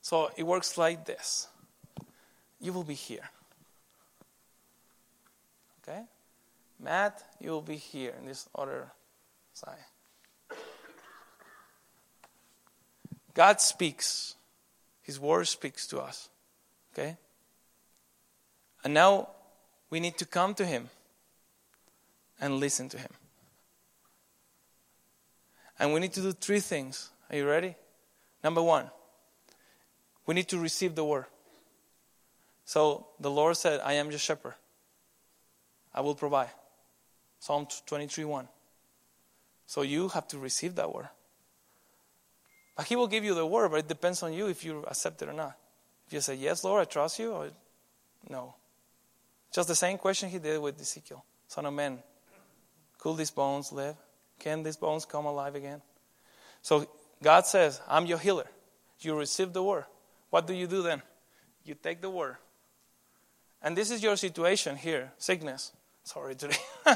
[0.00, 1.46] So it works like this.
[2.58, 3.28] You will be here.
[5.82, 6.04] Okay?
[6.80, 8.92] Matt, you will be here in this other
[9.52, 9.84] side.
[13.34, 14.36] God speaks.
[15.02, 16.28] His word speaks to us.
[16.92, 17.16] Okay?
[18.82, 19.28] And now
[19.90, 20.88] we need to come to Him.
[22.40, 23.10] and listen to Him.
[25.78, 27.10] And we need to do three things.
[27.30, 27.74] Are you ready?
[28.42, 28.90] Number one,
[30.26, 31.26] we need to receive the word.
[32.64, 34.54] So the Lord said, I am your shepherd.
[35.94, 36.50] I will provide.
[37.38, 38.48] Psalm 23 1.
[39.66, 41.08] So you have to receive that word.
[42.76, 45.22] But He will give you the word, but it depends on you if you accept
[45.22, 45.56] it or not.
[46.06, 47.48] If you say, Yes, Lord, I trust you, or
[48.28, 48.54] no.
[49.52, 51.98] Just the same question He did with Ezekiel Son of man,
[52.98, 53.96] could these bones live?
[54.38, 55.80] Can these bones come alive again?
[56.62, 56.86] So
[57.22, 58.46] God says, I'm your healer.
[59.00, 59.84] You receive the word.
[60.30, 61.02] What do you do then?
[61.64, 62.36] You take the word.
[63.62, 65.72] And this is your situation here sickness.
[66.02, 66.56] Sorry today.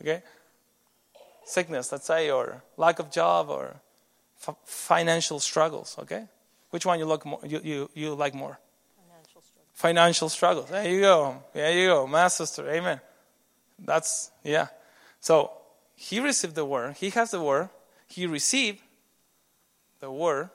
[0.00, 0.22] okay?
[1.48, 3.80] Sickness, let's say, or lack of job, or
[4.46, 6.26] f- financial struggles, okay?
[6.68, 8.58] Which one you, look more, you, you, you like more?
[9.08, 9.72] Financial struggles.
[9.72, 10.68] Financial struggles.
[10.68, 11.42] There you go.
[11.54, 12.06] There you go.
[12.06, 12.68] My sister.
[12.68, 13.00] Amen.
[13.78, 14.66] That's, yeah.
[15.20, 15.52] So
[15.94, 16.96] he received the word.
[16.98, 17.70] He has the word.
[18.06, 18.80] He received
[20.00, 20.50] the word.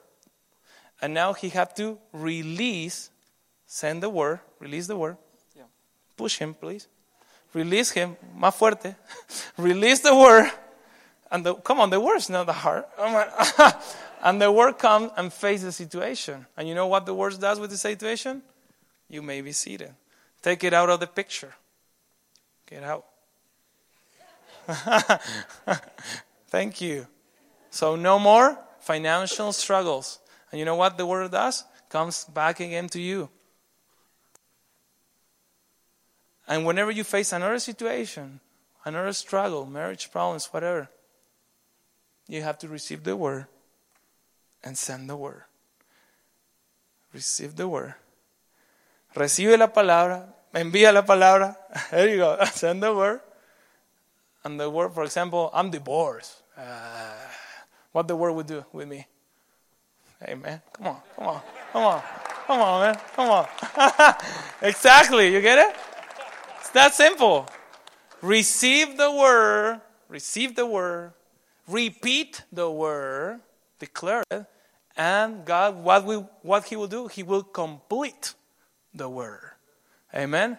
[1.02, 3.10] And now he had to release,
[3.66, 5.16] send the word, release the word.
[5.56, 5.64] Yeah.
[6.16, 6.86] Push him, please.
[7.52, 8.94] Release him, más fuerte.
[9.58, 10.52] release the word.
[11.30, 12.88] And the, come on, the word is not the heart.
[14.22, 16.46] and the word comes and faces the situation.
[16.56, 18.42] And you know what the word does with the situation?
[19.08, 19.94] You may be seated.
[20.42, 21.54] Take it out of the picture.
[22.66, 23.04] Get out.
[26.48, 27.06] Thank you.
[27.70, 30.20] So, no more financial struggles.
[30.50, 31.64] And you know what the word does?
[31.88, 33.28] Comes back again to you.
[36.46, 38.40] And whenever you face another situation,
[38.84, 40.88] another struggle, marriage problems, whatever,
[42.28, 43.46] you have to receive the word
[44.62, 45.42] and send the word.
[47.12, 47.94] Receive the word.
[49.14, 51.56] Recibe la palabra, envía la palabra.
[51.90, 52.44] There you go.
[52.52, 53.20] Send the word
[54.44, 56.42] and the word, for example, I'm divorced.
[56.56, 57.14] Uh,
[57.92, 59.06] what the word would do with me?
[60.24, 62.02] Hey, man, come on, come on, come on,
[62.46, 64.14] come on, man, come on.
[64.62, 65.76] exactly, you get it?
[66.60, 67.48] It's that simple.
[68.22, 71.12] Receive the word, receive the word,
[71.68, 73.40] repeat the word,
[73.78, 74.46] declare it,
[74.96, 78.34] and God, what, we, what He will do, He will complete
[78.94, 79.50] the word.
[80.14, 80.58] Amen.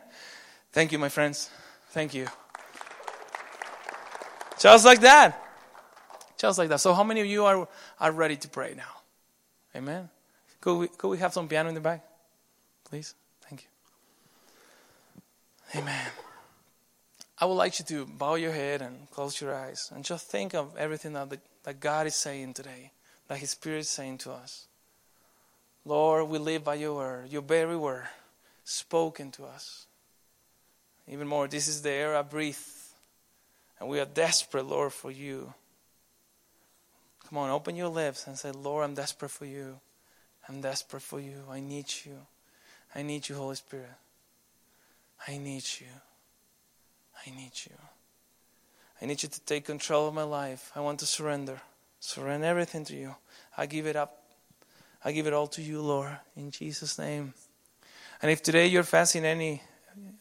[0.72, 1.50] Thank you, my friends.
[1.92, 2.28] Thank you.
[4.60, 5.42] Just like that.
[6.38, 6.82] Just like that.
[6.82, 7.68] So, how many of you are,
[8.00, 8.84] are ready to pray now?
[9.76, 10.10] Amen.
[10.60, 12.04] Could we, could we have some piano in the back?
[12.84, 13.16] Please?
[13.42, 15.80] Thank you.
[15.80, 16.08] Amen.
[17.38, 20.54] I would like you to bow your head and close your eyes and just think
[20.54, 22.92] of everything that, the, that God is saying today,
[23.28, 24.68] that His Spirit is saying to us.
[25.84, 28.08] Lord, we live by your word, your very word,
[28.64, 29.86] spoken to us.
[31.08, 32.58] Even more, this is the air I breathe
[33.80, 35.54] and we are desperate, Lord, for you.
[37.28, 39.80] Come on, open your lips and say, Lord, I'm desperate for you.
[40.48, 41.44] I'm desperate for you.
[41.50, 42.18] I need you.
[42.94, 43.90] I need you, Holy Spirit.
[45.28, 45.88] I need you.
[47.26, 47.76] I need you.
[49.02, 50.72] I need you to take control of my life.
[50.76, 51.62] I want to surrender.
[52.00, 53.16] Surrender everything to you.
[53.58, 54.24] I give it up.
[55.04, 57.34] I give it all to you, Lord, in Jesus' name.
[58.22, 59.62] And if today you're facing any,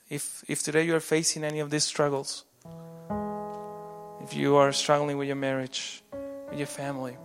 [0.09, 2.45] if if today you're facing any of these struggles,
[4.23, 6.03] if you are struggling with your marriage,
[6.51, 7.17] with your family,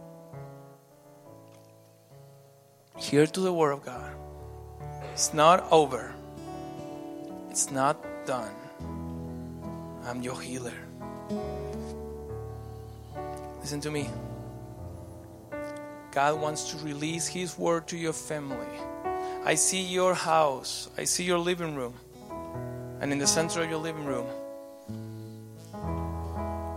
[2.97, 4.13] hear to the Word of God.
[5.13, 6.13] It's not over,
[7.49, 8.58] it's not done.
[10.09, 10.73] I'm your healer.
[13.61, 14.09] Listen to me.
[16.11, 18.65] God wants to release His word to your family.
[19.45, 21.93] I see your house, I see your living room,
[22.99, 24.25] and in the center of your living room,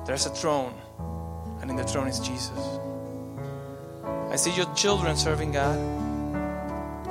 [0.04, 0.74] there's a throne,
[1.62, 2.78] and in the throne is Jesus.
[4.30, 5.78] I see your children serving God.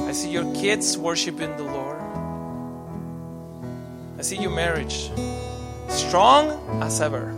[0.01, 1.99] I see your kids worshiping the Lord.
[4.19, 5.09] I see your marriage
[5.92, 7.32] strong as ever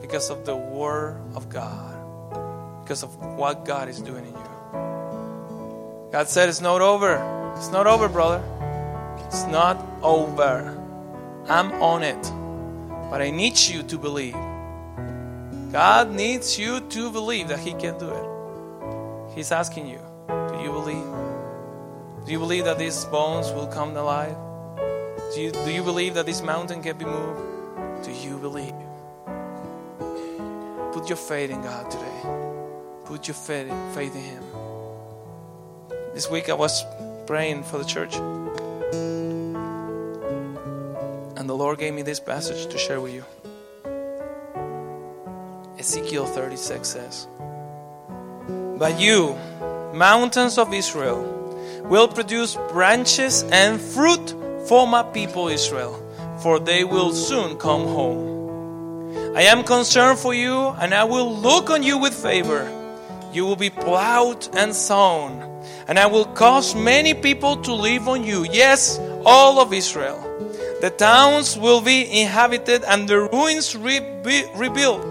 [0.00, 6.10] because of the Word of God, because of what God is doing in you.
[6.12, 7.16] God said, It's not over.
[7.56, 8.42] It's not over, brother.
[9.26, 10.82] It's not over.
[11.48, 12.22] I'm on it.
[13.10, 14.36] But I need you to believe.
[15.72, 19.34] God needs you to believe that He can do it.
[19.34, 21.04] He's asking you, do you believe?
[22.24, 24.36] Do you believe that these bones will come alive?
[25.34, 27.55] Do you, do you believe that this mountain can be moved?
[28.06, 28.72] Do you believe?
[30.92, 32.20] Put your faith in God today.
[33.04, 34.44] Put your faith, faith in Him.
[36.14, 36.84] This week I was
[37.26, 38.14] praying for the church.
[41.34, 43.24] And the Lord gave me this passage to share with you.
[45.76, 47.26] Ezekiel 36 says,
[48.78, 49.36] But you,
[49.92, 51.24] mountains of Israel,
[51.82, 54.32] will produce branches and fruit
[54.68, 56.00] for my people Israel,
[56.42, 59.36] for they will soon come home.
[59.36, 62.70] I am concerned for you, and I will look on you with favor.
[63.32, 65.42] You will be plowed and sown,
[65.88, 68.46] and I will cause many people to live on you.
[68.50, 70.22] Yes, all of Israel.
[70.80, 75.02] The towns will be inhabited and the ruins rebu- rebuilt.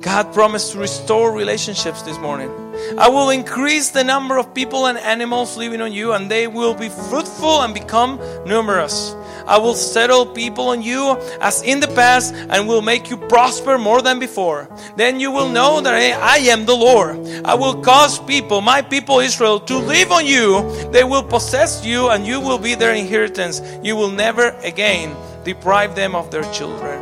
[0.00, 2.50] God promised to restore relationships this morning.
[2.98, 6.74] I will increase the number of people and animals living on you, and they will
[6.74, 9.14] be fruitful and become numerous.
[9.46, 13.78] I will settle people on you as in the past and will make you prosper
[13.78, 14.68] more than before.
[14.96, 17.18] Then you will know that I am the Lord.
[17.44, 20.62] I will cause people, my people Israel, to live on you.
[20.92, 23.60] They will possess you and you will be their inheritance.
[23.82, 27.00] You will never again deprive them of their children.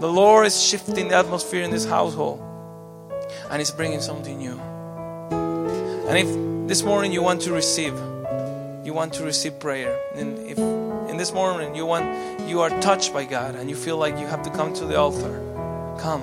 [0.00, 2.40] The Lord is shifting the atmosphere in this household
[3.50, 4.60] and He's bringing something new.
[6.06, 7.94] And if this morning you want to receive,
[8.84, 13.14] you want to receive prayer, and if in this morning you want you are touched
[13.14, 15.40] by God and you feel like you have to come to the altar,
[15.98, 16.22] come.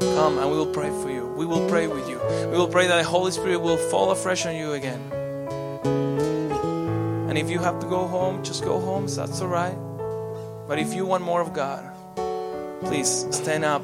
[0.00, 1.26] Come and we will pray for you.
[1.28, 2.20] We will pray with you.
[2.50, 5.00] We will pray that the Holy Spirit will fall afresh on you again.
[7.28, 9.06] And if you have to go home, just go home.
[9.06, 9.78] That's all right.
[10.68, 11.84] But if you want more of God,
[12.84, 13.82] please stand up,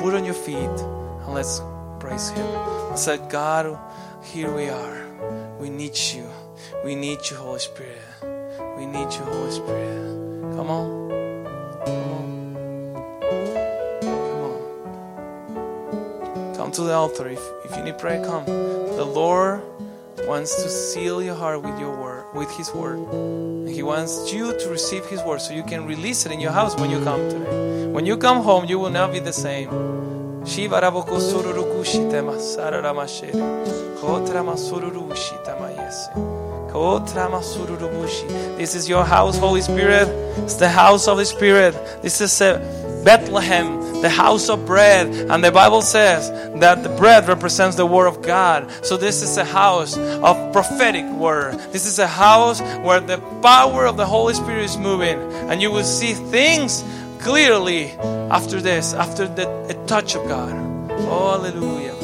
[0.00, 1.60] put on your feet, and let's
[2.00, 2.46] praise Him.
[2.46, 3.78] I said, God,
[4.24, 5.06] here we are.
[5.58, 6.28] We need you.
[6.84, 8.00] We need you, Holy Spirit.
[8.76, 10.56] We need you, Holy Spirit.
[10.56, 11.10] Come on.
[11.84, 12.94] Come on.
[14.02, 14.40] Come
[15.56, 16.54] on.
[16.56, 17.28] Come to the altar.
[17.28, 18.44] If, if you need prayer, come.
[18.46, 19.62] The Lord
[20.26, 22.98] wants to seal your heart with your word, with His word.
[23.68, 26.76] He wants you to receive His word so you can release it in your house
[26.76, 27.86] when you come today.
[27.88, 29.93] When you come home, you will not be the same.
[30.46, 32.10] Shiva raboko sururubushi.
[38.58, 40.08] This is your house, Holy Spirit.
[40.38, 41.74] It's the house of the Spirit.
[42.02, 42.58] This is a
[43.04, 45.06] Bethlehem, the house of bread.
[45.30, 46.30] And the Bible says
[46.60, 48.70] that the bread represents the Word of God.
[48.84, 51.54] So this is a house of prophetic Word.
[51.72, 55.18] This is a house where the power of the Holy Spirit is moving.
[55.48, 56.84] And you will see things
[57.24, 57.90] clearly
[58.30, 60.52] after this, after the touch of God.
[61.08, 61.94] Oh, hallelujah.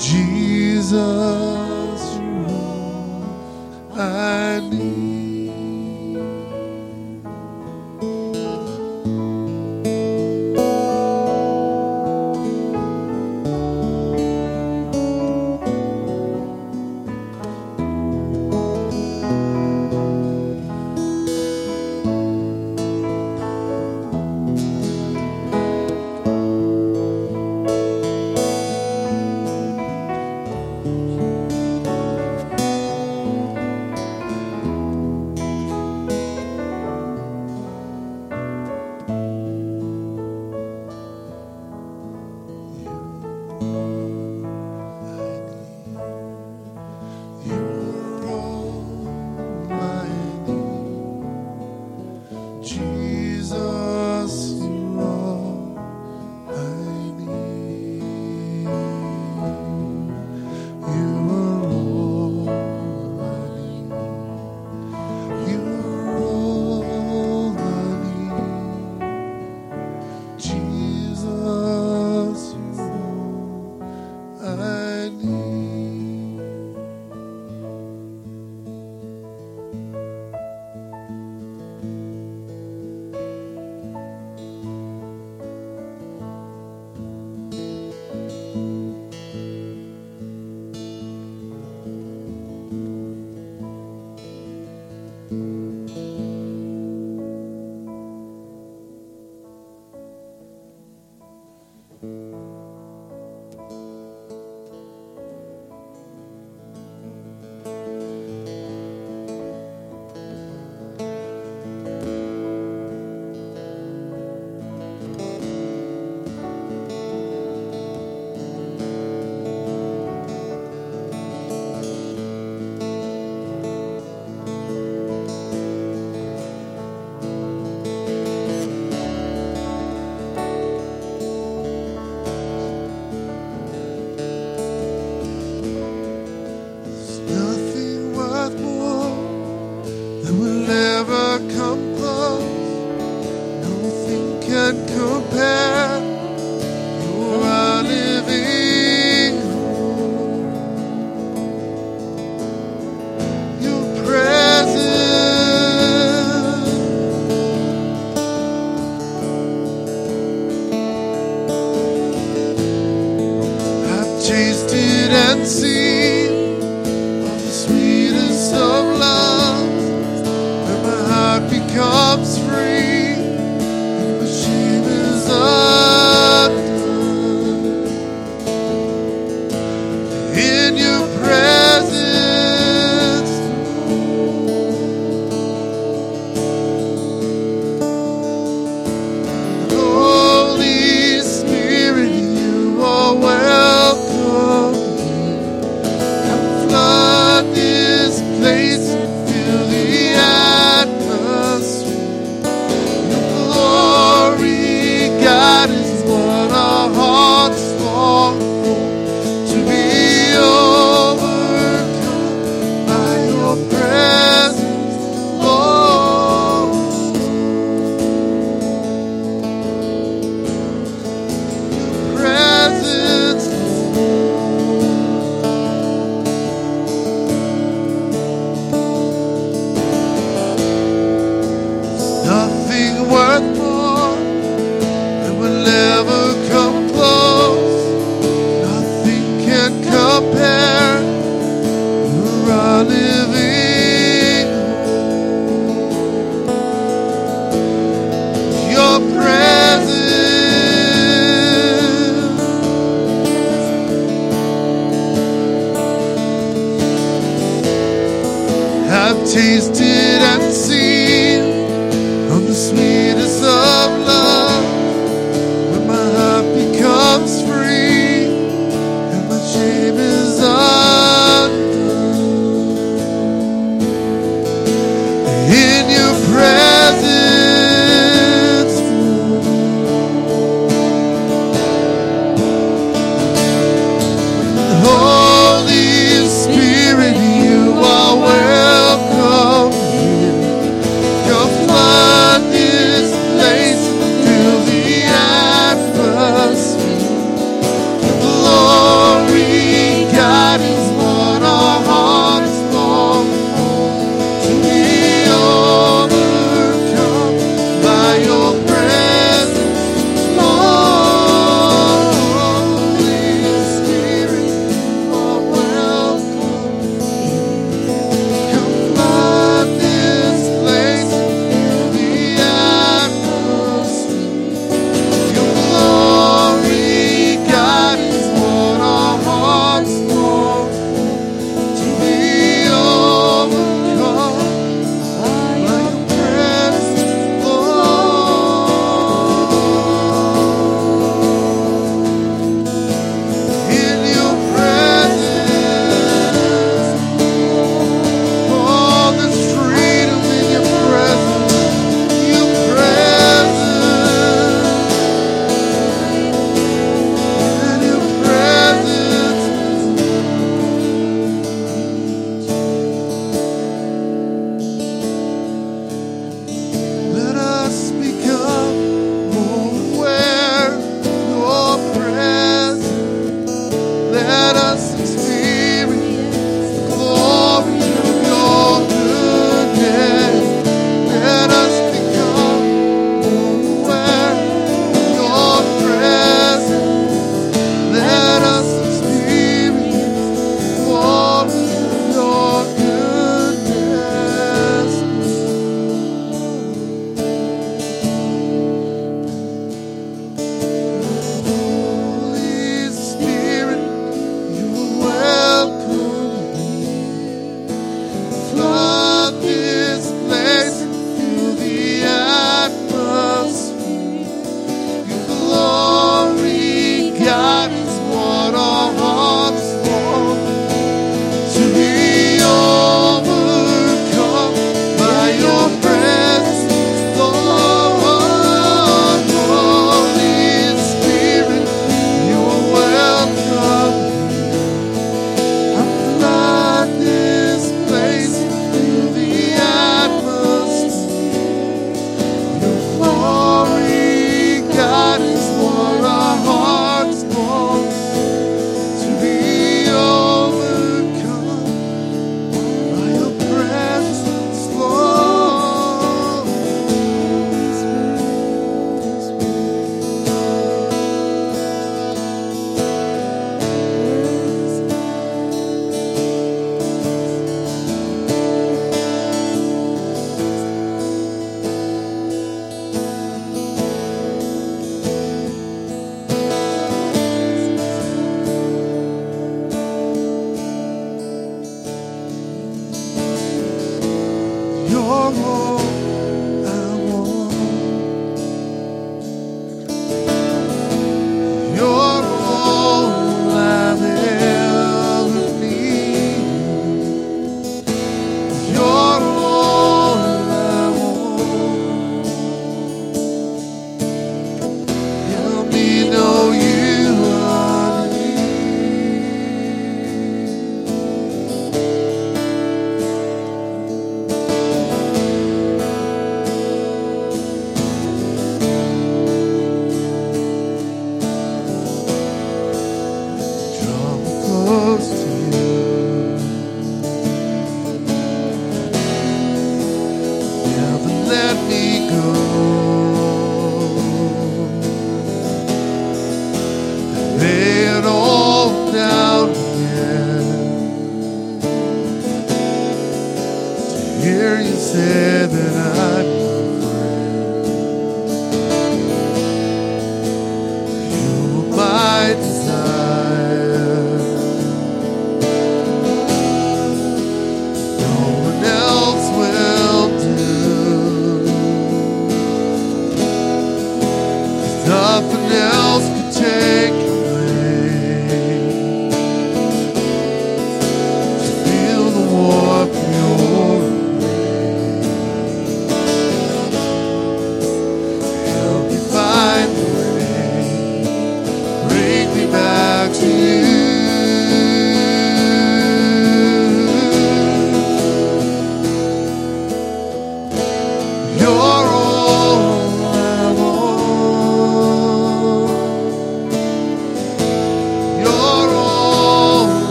[0.00, 0.96] Jesus,
[2.16, 2.46] you
[3.94, 5.09] I need.